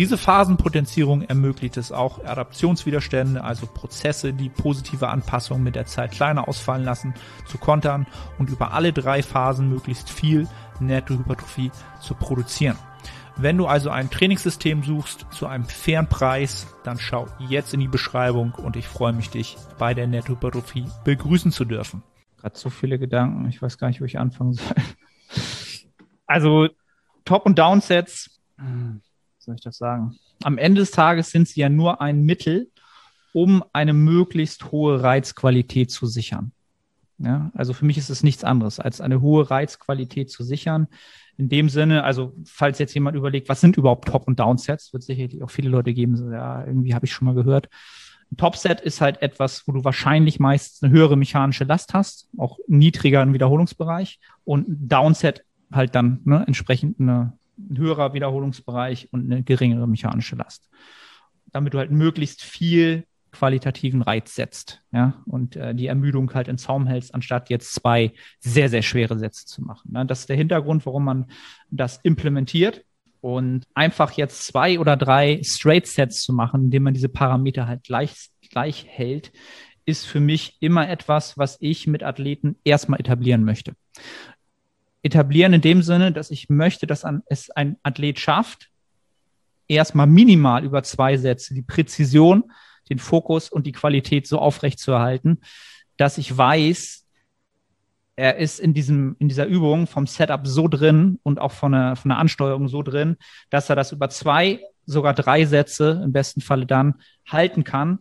[0.00, 6.48] Diese Phasenpotenzierung ermöglicht es auch, Adaptionswiderstände, also Prozesse, die positive Anpassungen mit der Zeit kleiner
[6.48, 7.12] ausfallen lassen,
[7.44, 8.06] zu kontern
[8.38, 10.48] und über alle drei Phasen möglichst viel
[10.80, 11.70] Nettohypertrophie
[12.00, 12.78] zu produzieren.
[13.36, 17.86] Wenn du also ein Trainingssystem suchst zu einem fairen Preis, dann schau jetzt in die
[17.86, 22.02] Beschreibung und ich freue mich, dich bei der Nettohypertrophie begrüßen zu dürfen.
[22.38, 24.76] Gerade so viele Gedanken, ich weiß gar nicht, wo ich anfangen soll.
[26.26, 26.68] Also
[27.26, 29.02] Top- und Downsets, hm,
[29.50, 30.16] soll ich das sagen?
[30.42, 32.68] Am Ende des Tages sind sie ja nur ein Mittel,
[33.32, 36.52] um eine möglichst hohe Reizqualität zu sichern.
[37.18, 40.86] Ja, also für mich ist es nichts anderes, als eine hohe Reizqualität zu sichern.
[41.36, 45.02] In dem Sinne, also falls jetzt jemand überlegt, was sind überhaupt Top- und Downsets, wird
[45.02, 47.68] sicherlich auch viele Leute geben, so, ja, irgendwie habe ich schon mal gehört.
[48.32, 52.58] Ein Topset ist halt etwas, wo du wahrscheinlich meist eine höhere mechanische Last hast, auch
[52.68, 54.20] niedriger Wiederholungsbereich.
[54.44, 57.34] Und ein Downset halt dann ne, entsprechend eine,
[57.68, 60.68] ein höherer Wiederholungsbereich und eine geringere mechanische Last.
[61.52, 66.58] Damit du halt möglichst viel qualitativen Reiz setzt, ja, und äh, die Ermüdung halt in
[66.58, 69.92] Zaum hältst, anstatt jetzt zwei sehr, sehr schwere Sätze zu machen.
[69.92, 70.04] Ne?
[70.06, 71.26] Das ist der Hintergrund, warum man
[71.70, 72.84] das implementiert.
[73.22, 77.84] Und einfach jetzt zwei oder drei Straight Sets zu machen, indem man diese Parameter halt
[77.84, 79.30] gleich, gleich hält,
[79.84, 83.74] ist für mich immer etwas, was ich mit Athleten erstmal etablieren möchte.
[85.02, 88.70] Etablieren in dem Sinne, dass ich möchte, dass es ein Athlet schafft,
[89.68, 92.52] erstmal minimal über zwei Sätze die Präzision,
[92.88, 95.40] den Fokus und die Qualität so aufrecht zu erhalten,
[95.96, 97.06] dass ich weiß,
[98.16, 101.96] er ist in diesem, in dieser Übung vom Setup so drin und auch von der,
[101.96, 103.16] von der Ansteuerung so drin,
[103.48, 106.96] dass er das über zwei, sogar drei Sätze im besten Falle dann
[107.26, 108.00] halten kann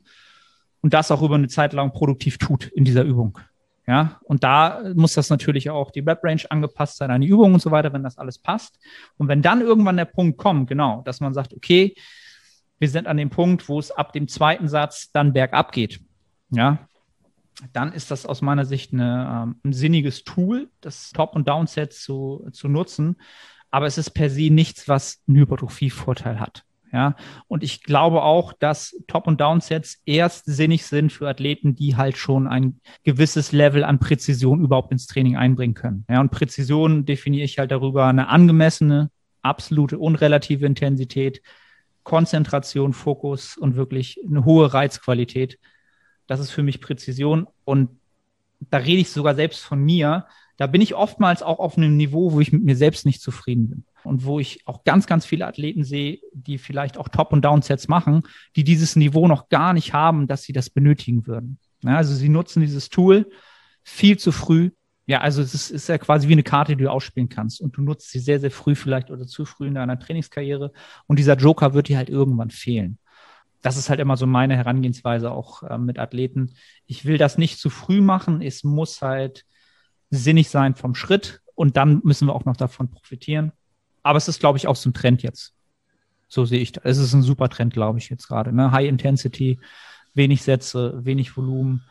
[0.81, 3.39] und das auch über eine Zeit lang produktiv tut in dieser Übung.
[3.89, 7.59] Ja, und da muss das natürlich auch die Rep-Range angepasst sein an die Übung und
[7.59, 8.77] so weiter, wenn das alles passt.
[9.17, 11.95] Und wenn dann irgendwann der Punkt kommt, genau, dass man sagt, okay,
[12.77, 16.01] wir sind an dem Punkt, wo es ab dem zweiten Satz dann bergab geht.
[16.51, 16.87] Ja,
[17.73, 21.91] dann ist das aus meiner Sicht eine, ähm, ein sinniges Tool, das Top- und Downset
[21.91, 23.15] zu, zu nutzen.
[23.71, 26.63] Aber es ist per se nichts, was einen Hypertrophie-Vorteil hat.
[26.91, 27.15] Ja,
[27.47, 32.17] und ich glaube auch, dass Top- und Downsets erst sinnig sind für Athleten, die halt
[32.17, 36.05] schon ein gewisses Level an Präzision überhaupt ins Training einbringen können.
[36.09, 39.11] Ja, und Präzision definiere ich halt darüber eine angemessene,
[39.43, 41.43] absolute und relative Intensität,
[42.03, 45.59] Konzentration, Fokus und wirklich eine hohe Reizqualität.
[46.25, 47.47] Das ist für mich Präzision.
[47.65, 47.89] Und
[48.71, 50.25] da rede ich sogar selbst von mir.
[50.57, 53.69] Da bin ich oftmals auch auf einem Niveau, wo ich mit mir selbst nicht zufrieden
[53.69, 57.43] bin und wo ich auch ganz, ganz viele Athleten sehe, die vielleicht auch Top- und
[57.43, 58.23] Downsets machen,
[58.55, 61.59] die dieses Niveau noch gar nicht haben, dass sie das benötigen würden.
[61.81, 63.29] Ja, also sie nutzen dieses Tool
[63.83, 64.71] viel zu früh.
[65.05, 67.75] Ja, also es ist, ist ja quasi wie eine Karte, die du ausspielen kannst und
[67.75, 70.71] du nutzt sie sehr, sehr früh vielleicht oder zu früh in deiner Trainingskarriere
[71.07, 72.99] und dieser Joker wird dir halt irgendwann fehlen.
[73.61, 76.53] Das ist halt immer so meine Herangehensweise auch äh, mit Athleten.
[76.85, 78.41] Ich will das nicht zu früh machen.
[78.41, 79.45] Es muss halt
[80.11, 83.51] sinnig sein vom Schritt und dann müssen wir auch noch davon profitieren.
[84.09, 85.53] Aber es ist, glaube ich, auch so ein Trend jetzt.
[86.29, 86.83] So sehe ich das.
[86.83, 88.51] Es ist ein super Trend, glaube ich, jetzt gerade.
[88.51, 88.71] Ne?
[88.71, 89.59] High Intensity,
[90.15, 91.83] wenig Sätze, wenig Volumen,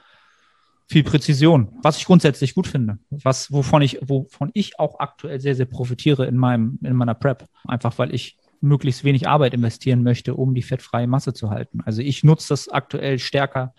[0.89, 2.99] viel Präzision, was ich grundsätzlich gut finde.
[3.11, 7.47] Was, wovon ich, wovon ich auch aktuell sehr, sehr profitiere in meinem, in meiner Prep.
[7.69, 11.83] Einfach weil ich möglichst wenig Arbeit investieren möchte, um die fettfreie Masse zu halten.
[11.85, 13.75] Also ich nutze das aktuell stärker,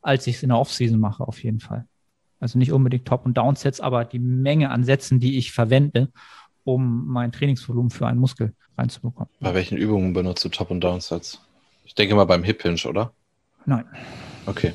[0.00, 1.86] als ich es in der Offseason mache, auf jeden Fall.
[2.40, 6.08] Also nicht unbedingt Top- und Downsets, aber die Menge an Sätzen, die ich verwende,
[6.64, 9.28] um mein Trainingsvolumen für einen Muskel reinzubekommen.
[9.40, 11.40] Bei welchen Übungen benutzt du Top- und Downsets?
[11.84, 13.12] Ich denke mal beim Hip Hinge, oder?
[13.66, 13.84] Nein.
[14.46, 14.74] Okay.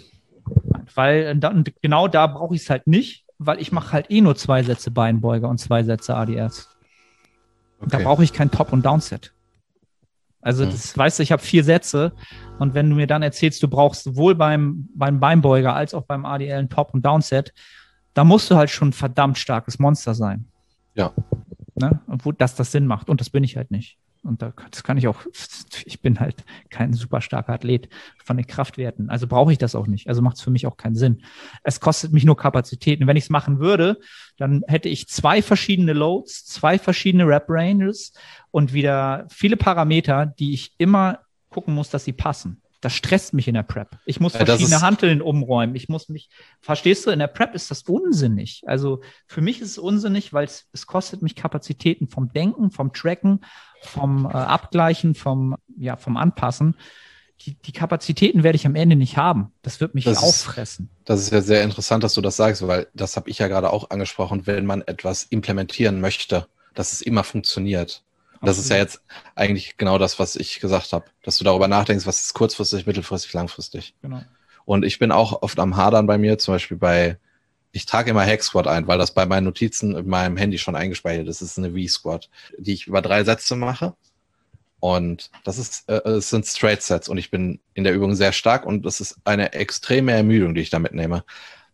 [0.64, 4.10] Nein, weil äh, da, genau da brauche ich es halt nicht, weil ich mache halt
[4.10, 6.70] eh nur zwei Sätze Beinbeuger und zwei Sätze ADS.
[7.80, 7.90] Okay.
[7.90, 9.34] Da brauche ich kein Top- und Downset.
[10.42, 10.72] Also hm.
[10.72, 12.14] das weißt du, ich habe vier Sätze
[12.60, 16.26] und wenn du mir dann erzählst, du brauchst sowohl beim, beim Beinbeuger als auch beim
[16.26, 17.54] ADL ein Top- und Downset,
[18.14, 20.46] da musst du halt schon ein verdammt starkes Monster sein.
[20.96, 21.14] Ja.
[21.80, 22.02] Ne?
[22.08, 23.10] Wo, dass das Sinn macht.
[23.10, 23.98] Und das bin ich halt nicht.
[24.24, 25.22] Und da, das kann ich auch,
[25.86, 27.90] ich bin halt kein super starker Athlet
[28.24, 29.10] von den Kraftwerten.
[29.10, 30.08] Also brauche ich das auch nicht.
[30.08, 31.24] Also macht es für mich auch keinen Sinn.
[31.64, 33.08] Es kostet mich nur Kapazitäten.
[33.08, 34.00] Wenn ich es machen würde,
[34.38, 38.14] dann hätte ich zwei verschiedene Loads, zwei verschiedene Rep-Ranges
[38.52, 41.20] und wieder viele Parameter, die ich immer
[41.50, 42.62] gucken muss, dass sie passen.
[42.82, 43.98] Das stresst mich in der Prep.
[44.06, 45.76] Ich muss verschiedene ja, Hanteln umräumen.
[45.76, 46.30] Ich muss mich,
[46.62, 48.64] verstehst du, in der Prep ist das unsinnig.
[48.66, 52.94] Also für mich ist es unsinnig, weil es, es kostet mich Kapazitäten vom Denken, vom
[52.94, 53.42] Tracken,
[53.82, 56.76] vom äh, Abgleichen, vom, ja, vom Anpassen.
[57.46, 59.54] Die, die Kapazitäten werde ich am Ende nicht haben.
[59.62, 60.90] Das wird mich das auffressen.
[61.00, 63.48] Ist, das ist ja sehr interessant, dass du das sagst, weil das habe ich ja
[63.48, 68.04] gerade auch angesprochen, wenn man etwas implementieren möchte, dass es immer funktioniert.
[68.42, 69.02] Das ist ja jetzt
[69.36, 73.34] eigentlich genau das, was ich gesagt habe, dass du darüber nachdenkst, was ist kurzfristig, mittelfristig,
[73.34, 73.94] langfristig.
[74.02, 74.22] Genau.
[74.66, 77.18] Und ich bin auch oft am Hadern bei mir, zum Beispiel bei,
[77.72, 80.76] ich trage immer Hack Squad ein, weil das bei meinen Notizen in meinem Handy schon
[80.76, 81.42] eingespeichert ist.
[81.42, 83.96] Das ist eine V-Squad, die ich über drei Sätze mache.
[84.80, 88.32] Und das ist, äh, es sind Straight Sets und ich bin in der Übung sehr
[88.32, 91.26] stark und das ist eine extreme Ermüdung, die ich da mitnehme.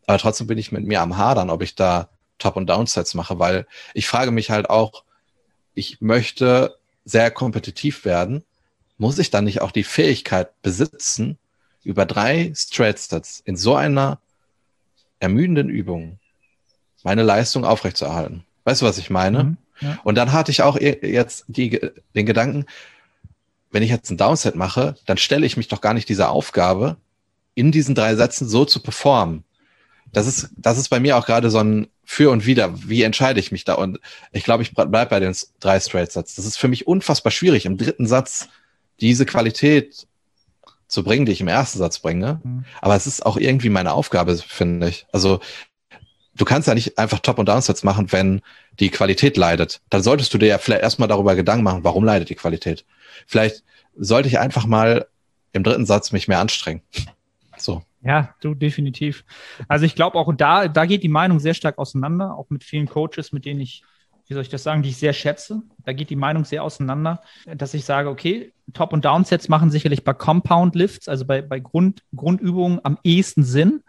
[0.07, 2.09] Aber trotzdem bin ich mit mir am Hadern, ob ich da
[2.39, 5.03] Top- und Down-Sets mache, weil ich frage mich halt auch,
[5.75, 8.43] ich möchte sehr kompetitiv werden,
[8.97, 11.37] muss ich dann nicht auch die Fähigkeit besitzen,
[11.83, 14.19] über drei Straight Sets in so einer
[15.19, 16.19] ermüdenden Übung
[17.03, 18.43] meine Leistung aufrechtzuerhalten.
[18.63, 19.43] Weißt du, was ich meine?
[19.43, 19.99] Mhm, ja.
[20.03, 21.79] Und dann hatte ich auch jetzt die,
[22.15, 22.65] den Gedanken,
[23.71, 26.97] wenn ich jetzt ein Downset mache, dann stelle ich mich doch gar nicht dieser Aufgabe,
[27.53, 29.43] in diesen drei Sätzen so zu performen.
[30.11, 33.39] Das ist, das ist bei mir auch gerade so ein für und wieder, wie entscheide
[33.39, 33.73] ich mich da?
[33.73, 33.99] Und
[34.31, 36.35] ich glaube, ich bleib bei den drei Straight Sets.
[36.35, 38.47] Das ist für mich unfassbar schwierig, im dritten Satz
[39.01, 40.07] diese Qualität
[40.87, 42.39] zu bringen, die ich im ersten Satz bringe.
[42.43, 42.65] Mhm.
[42.81, 45.07] Aber es ist auch irgendwie meine Aufgabe, finde ich.
[45.11, 45.39] Also
[46.35, 48.41] du kannst ja nicht einfach Top- und Downsets machen, wenn
[48.79, 49.81] die Qualität leidet.
[49.89, 52.85] Dann solltest du dir ja vielleicht erstmal darüber Gedanken machen, warum leidet die Qualität.
[53.25, 53.63] Vielleicht
[53.95, 55.07] sollte ich einfach mal
[55.53, 56.81] im dritten Satz mich mehr anstrengen.
[58.05, 59.25] Ja, du definitiv.
[59.67, 62.87] Also ich glaube auch da, da geht die Meinung sehr stark auseinander, auch mit vielen
[62.87, 63.83] Coaches, mit denen ich
[64.27, 65.61] wie soll ich das sagen, die ich sehr schätze.
[65.83, 70.03] Da geht die Meinung sehr auseinander, dass ich sage, okay, Top- und Downsets machen sicherlich
[70.03, 73.83] bei Compound Lifts, also bei, bei Grund, Grundübungen am ehesten Sinn.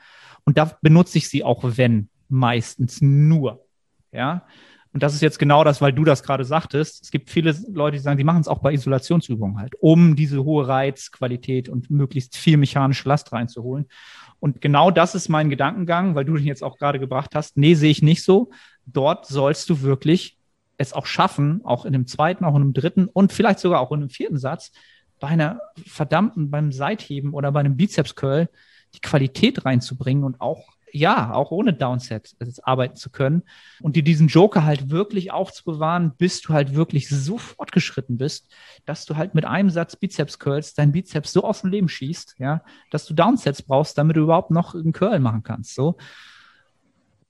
[0.44, 3.64] Und da benutze ich sie auch, wenn, meistens nur.
[4.12, 4.46] Ja.
[4.96, 7.02] Und das ist jetzt genau das, weil du das gerade sagtest.
[7.02, 10.42] Es gibt viele Leute, die sagen, die machen es auch bei Isolationsübungen halt, um diese
[10.42, 13.88] hohe Reizqualität und möglichst viel mechanische Last reinzuholen.
[14.40, 17.58] Und genau das ist mein Gedankengang, weil du den jetzt auch gerade gebracht hast.
[17.58, 18.48] Nee, sehe ich nicht so.
[18.86, 20.38] Dort sollst du wirklich
[20.78, 23.92] es auch schaffen, auch in dem zweiten, auch in dem dritten und vielleicht sogar auch
[23.92, 24.72] in dem vierten Satz,
[25.20, 28.48] bei einer verdammten, beim Seitheben oder bei einem Bizeps Curl
[28.94, 33.42] die Qualität reinzubringen und auch ja, auch ohne Downset arbeiten zu können
[33.80, 38.50] und dir diesen Joker halt wirklich aufzubewahren, bis du halt wirklich so fortgeschritten bist,
[38.86, 42.36] dass du halt mit einem Satz Bizeps Curls dein Bizeps so aus dem Leben schießt,
[42.38, 45.96] ja, dass du Downsets brauchst, damit du überhaupt noch einen Curl machen kannst, so.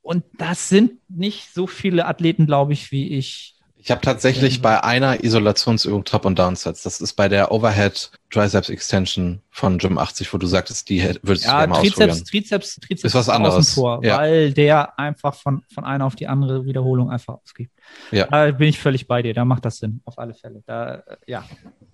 [0.02, 4.82] Und das sind nicht so viele Athleten, glaube ich, wie ich ich habe tatsächlich bei
[4.82, 6.82] einer Isolationsübung Top- und Downsets.
[6.82, 11.44] Das ist bei der Overhead Triceps Extension von Gym 80, wo du sagtest, die würdest
[11.44, 12.24] ja, du gerne Trizeps, ausprobieren.
[12.24, 13.74] Trizeps, Trizeps ist was anderes.
[13.74, 14.18] Vor, ja.
[14.18, 17.70] Weil der einfach von, von einer auf die andere Wiederholung einfach ausgibt.
[18.10, 18.26] Ja.
[18.26, 19.34] Da bin ich völlig bei dir.
[19.34, 20.00] Da macht das Sinn.
[20.04, 20.62] Auf alle Fälle.
[20.66, 21.44] Da, ja,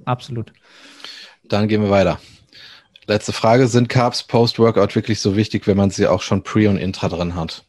[0.04, 0.52] absolut.
[1.44, 2.18] Dann gehen wir weiter.
[3.06, 3.66] Letzte Frage.
[3.66, 7.34] Sind Carbs Post-Workout wirklich so wichtig, wenn man sie auch schon Pre- und Intra drin
[7.34, 7.64] hat?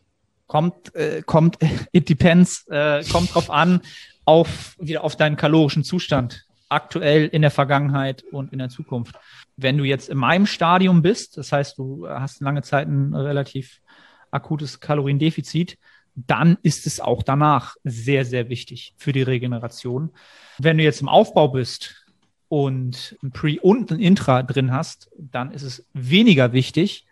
[0.53, 1.57] Kommt, äh, kommt,
[1.93, 3.81] it depends, äh, kommt drauf an,
[4.23, 9.15] auf, wieder auf deinen kalorischen Zustand, aktuell, in der Vergangenheit und in der Zukunft.
[9.57, 13.81] Wenn du jetzt in meinem Stadium bist, das heißt, du hast lange Zeit ein relativ
[14.29, 15.79] akutes Kaloriendefizit,
[16.13, 20.11] dann ist es auch danach sehr, sehr wichtig für die Regeneration.
[20.59, 22.05] Wenn du jetzt im Aufbau bist
[22.47, 27.07] und ein Pre- und ein Intra drin hast, dann ist es weniger wichtig.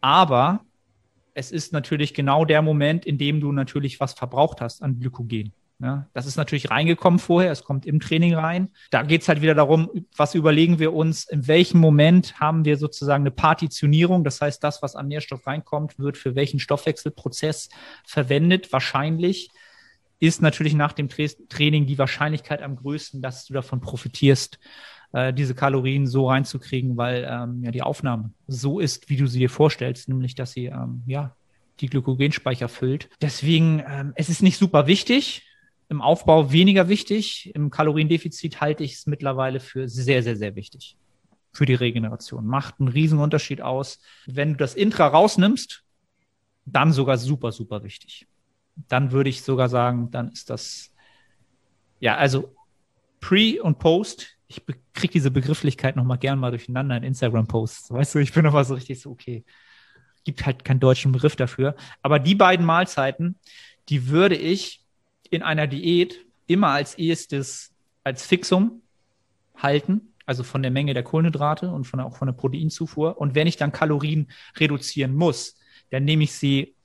[0.00, 0.64] Aber
[1.36, 5.52] es ist natürlich genau der Moment, in dem du natürlich was verbraucht hast an Glykogen.
[5.78, 8.70] Ja, das ist natürlich reingekommen vorher, es kommt im Training rein.
[8.90, 12.78] Da geht es halt wieder darum, was überlegen wir uns, in welchem Moment haben wir
[12.78, 14.24] sozusagen eine Partitionierung.
[14.24, 17.68] Das heißt, das, was an Nährstoff reinkommt, wird für welchen Stoffwechselprozess
[18.06, 18.72] verwendet.
[18.72, 19.50] Wahrscheinlich
[20.18, 24.58] ist natürlich nach dem Tra Training die Wahrscheinlichkeit am größten, dass du davon profitierst,
[25.12, 29.40] äh, diese Kalorien so reinzukriegen, weil ähm, ja die Aufnahme so ist, wie du sie
[29.40, 31.36] dir vorstellst, nämlich dass sie ähm, ja
[31.80, 33.10] die Glykogenspeicher füllt.
[33.20, 35.42] Deswegen, ähm, es ist nicht super wichtig,
[35.88, 37.54] im Aufbau weniger wichtig.
[37.54, 40.96] Im Kaloriendefizit halte ich es mittlerweile für sehr, sehr, sehr wichtig
[41.52, 42.46] für die Regeneration.
[42.46, 44.00] Macht einen riesen Unterschied aus.
[44.26, 45.84] Wenn du das Intra rausnimmst,
[46.66, 48.26] dann sogar super, super wichtig.
[48.88, 50.92] Dann würde ich sogar sagen, dann ist das,
[52.00, 52.54] ja, also
[53.20, 54.36] Pre und Post.
[54.48, 54.62] Ich
[54.94, 57.90] kriege diese Begrifflichkeit nochmal gern mal durcheinander in Instagram-Posts.
[57.90, 59.44] Weißt du, ich bin nochmal so richtig so, okay.
[60.24, 61.74] Gibt halt keinen deutschen Begriff dafür.
[62.02, 63.36] Aber die beiden Mahlzeiten,
[63.88, 64.84] die würde ich
[65.30, 67.72] in einer Diät immer als erstes
[68.04, 68.82] als Fixum
[69.56, 73.18] halten, also von der Menge der Kohlenhydrate und von auch von der Proteinzufuhr.
[73.18, 75.58] Und wenn ich dann Kalorien reduzieren muss,
[75.90, 76.75] dann nehme ich sie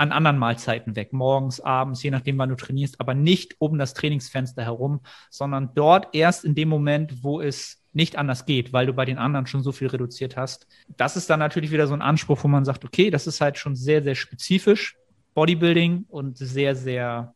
[0.00, 3.92] an anderen Mahlzeiten weg, morgens, abends, je nachdem, wann du trainierst, aber nicht um das
[3.92, 8.94] Trainingsfenster herum, sondern dort erst in dem Moment, wo es nicht anders geht, weil du
[8.94, 10.66] bei den anderen schon so viel reduziert hast.
[10.96, 13.58] Das ist dann natürlich wieder so ein Anspruch, wo man sagt, okay, das ist halt
[13.58, 14.96] schon sehr, sehr spezifisch
[15.34, 17.34] Bodybuilding und sehr, sehr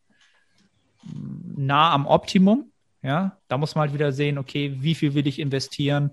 [1.57, 2.71] nah am Optimum.
[3.03, 6.13] Ja, da muss man halt wieder sehen, okay, wie viel will ich investieren?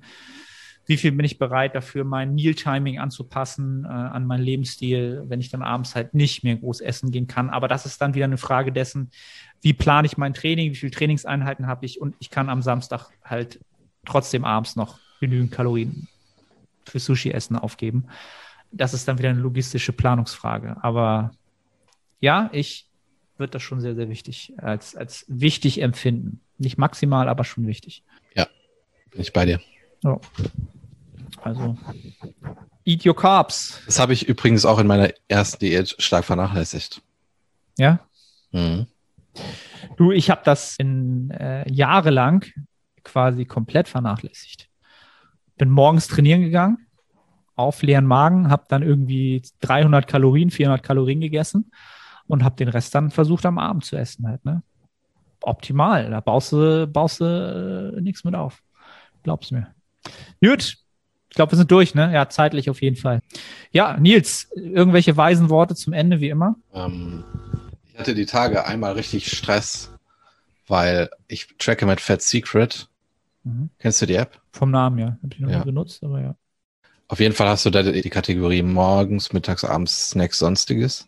[0.86, 5.50] Wie viel bin ich bereit dafür, mein Meal-Timing anzupassen äh, an meinen Lebensstil, wenn ich
[5.50, 7.50] dann abends halt nicht mehr groß essen gehen kann.
[7.50, 9.12] Aber das ist dann wieder eine Frage dessen,
[9.62, 13.10] wie plane ich mein Training, wie viele Trainingseinheiten habe ich und ich kann am Samstag
[13.24, 13.60] halt
[14.06, 16.08] trotzdem abends noch genügend Kalorien
[16.86, 18.08] für Sushi-Essen aufgeben.
[18.72, 20.78] Das ist dann wieder eine logistische Planungsfrage.
[20.82, 21.32] Aber
[22.20, 22.88] ja, ich
[23.38, 26.42] würde das schon sehr, sehr wichtig, als, als wichtig empfinden.
[26.58, 28.04] Nicht maximal, aber schon wichtig.
[28.36, 28.48] Ja,
[29.12, 29.60] bin ich bei dir.
[30.04, 30.20] Oh.
[31.42, 31.78] Also,
[32.86, 33.82] eat your carbs.
[33.86, 37.02] Das habe ich übrigens auch in meiner ersten Diät stark vernachlässigt.
[37.78, 38.00] Ja?
[38.52, 38.88] Mhm.
[39.98, 42.46] Du, ich habe das in äh, jahrelang
[43.04, 44.70] quasi komplett vernachlässigt.
[45.58, 46.88] Bin morgens trainieren gegangen,
[47.56, 51.72] auf leeren Magen, habe dann irgendwie 300 Kalorien, 400 Kalorien gegessen
[52.28, 54.64] und habe den Rest dann versucht am Abend zu essen halt, ne?
[55.44, 58.62] Optimal, da baust du, baust du äh, nichts mit auf.
[59.24, 59.74] Glaub's mir.
[60.44, 60.78] Gut,
[61.30, 62.14] ich glaube, wir sind durch, ne?
[62.14, 63.22] Ja, zeitlich auf jeden Fall.
[63.72, 66.56] Ja, Nils, irgendwelche weisen Worte zum Ende, wie immer?
[66.74, 67.24] Ähm,
[67.86, 69.92] ich hatte die Tage einmal richtig Stress,
[70.68, 72.90] weil ich tracke mit Fat Secret.
[73.44, 73.70] Mhm.
[73.80, 74.42] Kennst du die App?
[74.52, 75.18] Vom Namen, ja.
[75.24, 75.60] Habe ich noch ja.
[75.60, 76.36] nie benutzt, aber ja.
[77.08, 81.08] Auf jeden Fall hast du da die Kategorie morgens, mittags, abends, Snacks, sonstiges.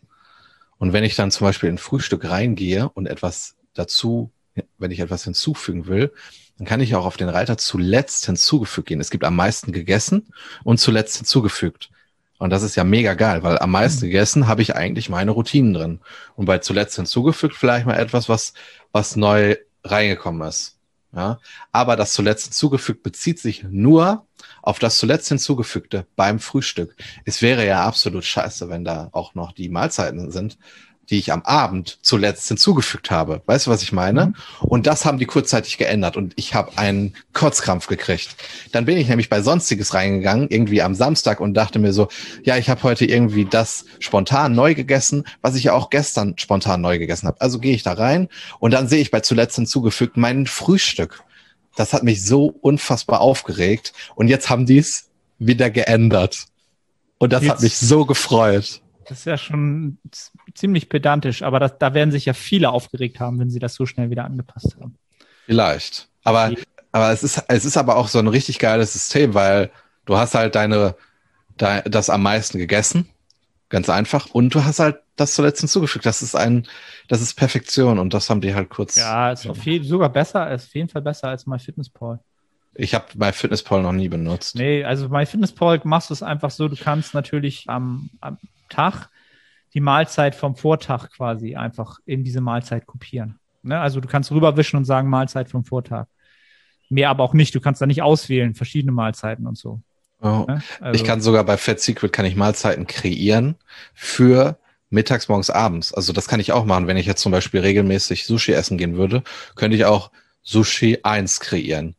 [0.78, 4.32] Und wenn ich dann zum Beispiel in Frühstück reingehe und etwas dazu,
[4.78, 6.12] wenn ich etwas hinzufügen will,
[6.58, 9.02] dann kann ich auch auf den Reiter zuletzt hinzugefügt gehen.
[9.02, 10.34] Es gibt am meisten gegessen
[10.64, 11.90] und zuletzt hinzugefügt.
[12.38, 14.10] Und das ist ja mega geil, weil am meisten mhm.
[14.10, 16.00] gegessen habe ich eigentlich meine Routinen drin.
[16.36, 18.54] Und bei zuletzt hinzugefügt vielleicht mal etwas, was,
[18.92, 20.78] was neu reingekommen ist.
[21.16, 21.40] Ja,
[21.72, 24.26] aber das zuletzt hinzugefügt bezieht sich nur
[24.64, 26.96] auf das zuletzt hinzugefügte beim Frühstück.
[27.24, 30.58] Es wäre ja absolut scheiße, wenn da auch noch die Mahlzeiten sind,
[31.10, 33.42] die ich am Abend zuletzt hinzugefügt habe.
[33.46, 34.28] Weißt du, was ich meine?
[34.28, 34.36] Mhm.
[34.62, 38.36] Und das haben die kurzzeitig geändert und ich habe einen Kurzkrampf gekriegt.
[38.72, 42.08] Dann bin ich nämlich bei Sonstiges reingegangen, irgendwie am Samstag und dachte mir so,
[42.44, 46.82] ja, ich habe heute irgendwie das spontan neu gegessen, was ich ja auch gestern spontan
[46.82, 47.42] neu gegessen habe.
[47.42, 48.30] Also gehe ich da rein
[48.60, 51.24] und dann sehe ich bei zuletzt hinzugefügt mein Frühstück.
[51.76, 56.46] Das hat mich so unfassbar aufgeregt und jetzt haben die es wieder geändert.
[57.18, 57.52] Und das jetzt.
[57.52, 58.83] hat mich so gefreut.
[59.08, 59.98] Das ist ja schon
[60.54, 63.86] ziemlich pedantisch, aber das, da werden sich ja viele aufgeregt haben, wenn sie das so
[63.86, 64.96] schnell wieder angepasst haben.
[65.46, 66.08] Vielleicht.
[66.24, 66.52] Aber,
[66.92, 69.72] aber es ist, es ist aber auch so ein richtig geiles System, weil
[70.06, 70.96] du hast halt deine,
[71.58, 73.10] dein, das am meisten gegessen.
[73.70, 74.28] Ganz einfach.
[74.28, 76.06] Und du hast halt das zuletzt hinzugefügt.
[76.06, 76.68] Das ist ein,
[77.08, 78.96] das ist Perfektion und das haben die halt kurz.
[78.96, 82.20] Ja, ist auf jeden, sogar besser, ist auf jeden Fall besser als MyFitnessPal.
[82.76, 84.56] Ich habe MyFitnessPal noch nie benutzt.
[84.56, 88.38] Nee, also MyFitnessPal machst du es einfach so, du kannst natürlich am, am
[88.74, 89.10] Tag
[89.74, 93.40] die Mahlzeit vom Vortag quasi einfach in diese Mahlzeit kopieren.
[93.64, 93.80] Ne?
[93.80, 96.08] Also du kannst rüberwischen und sagen Mahlzeit vom Vortag.
[96.90, 97.56] Mehr aber auch nicht.
[97.56, 99.82] Du kannst da nicht auswählen, verschiedene Mahlzeiten und so.
[100.22, 100.46] Oh.
[100.48, 100.62] Ne?
[100.80, 103.56] Also, ich kann sogar bei Fat Secret kann ich Mahlzeiten kreieren
[103.94, 104.58] für
[104.90, 105.94] mittags, morgens, abends.
[105.94, 106.88] Also das kann ich auch machen.
[106.88, 109.24] Wenn ich jetzt zum Beispiel regelmäßig Sushi essen gehen würde,
[109.56, 110.12] könnte ich auch
[110.44, 111.96] Sushi 1 kreieren.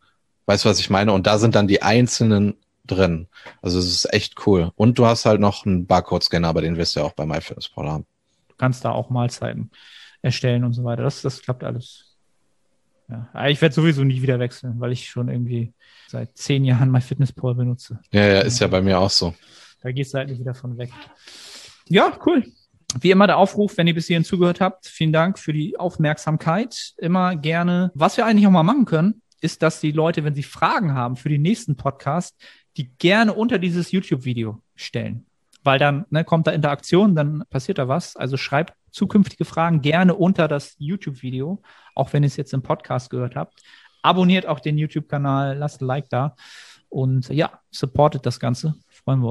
[0.47, 1.13] Weißt du, was ich meine?
[1.13, 2.55] Und da sind dann die einzelnen
[2.87, 3.29] drin.
[3.63, 4.71] Also es ist echt cool.
[4.77, 7.89] Und du hast halt noch einen Barcode-Scanner, aber den wirst du ja auch bei MyFitnessPal
[7.89, 8.07] haben.
[8.49, 9.71] Du kannst da auch Mahlzeiten
[10.23, 11.03] erstellen und so weiter.
[11.03, 12.17] Das, das klappt alles.
[13.09, 13.47] Ja.
[13.49, 15.73] Ich werde sowieso nie wieder wechseln, weil ich schon irgendwie
[16.09, 18.01] seit zehn Jahren MyFitnessPal benutze.
[18.11, 19.35] Ja, ja, ist ja bei mir auch so.
[19.83, 20.91] Da geht es halt nicht wieder von weg.
[21.89, 22.45] Ja, cool.
[23.01, 26.95] Wie immer der Aufruf, wenn ihr bis hierhin zugehört habt, vielen Dank für die Aufmerksamkeit.
[26.97, 27.91] Immer gerne.
[27.95, 31.17] Was wir eigentlich auch mal machen können, ist, dass die Leute, wenn sie Fragen haben
[31.17, 32.35] für den nächsten Podcast,
[32.77, 35.27] die gerne unter dieses YouTube-Video stellen.
[35.63, 38.17] Weil dann ne, kommt da Interaktion, dann passiert da was.
[38.17, 41.63] Also schreibt zukünftige Fragen gerne unter das YouTube-Video,
[41.95, 43.63] auch wenn ihr es jetzt im Podcast gehört habt.
[44.03, 46.37] Abonniert auch den YouTube-Kanal, lasst ein Like da
[46.91, 48.75] und ja, supportet das Ganze.
[48.89, 49.23] Freuen wir uns.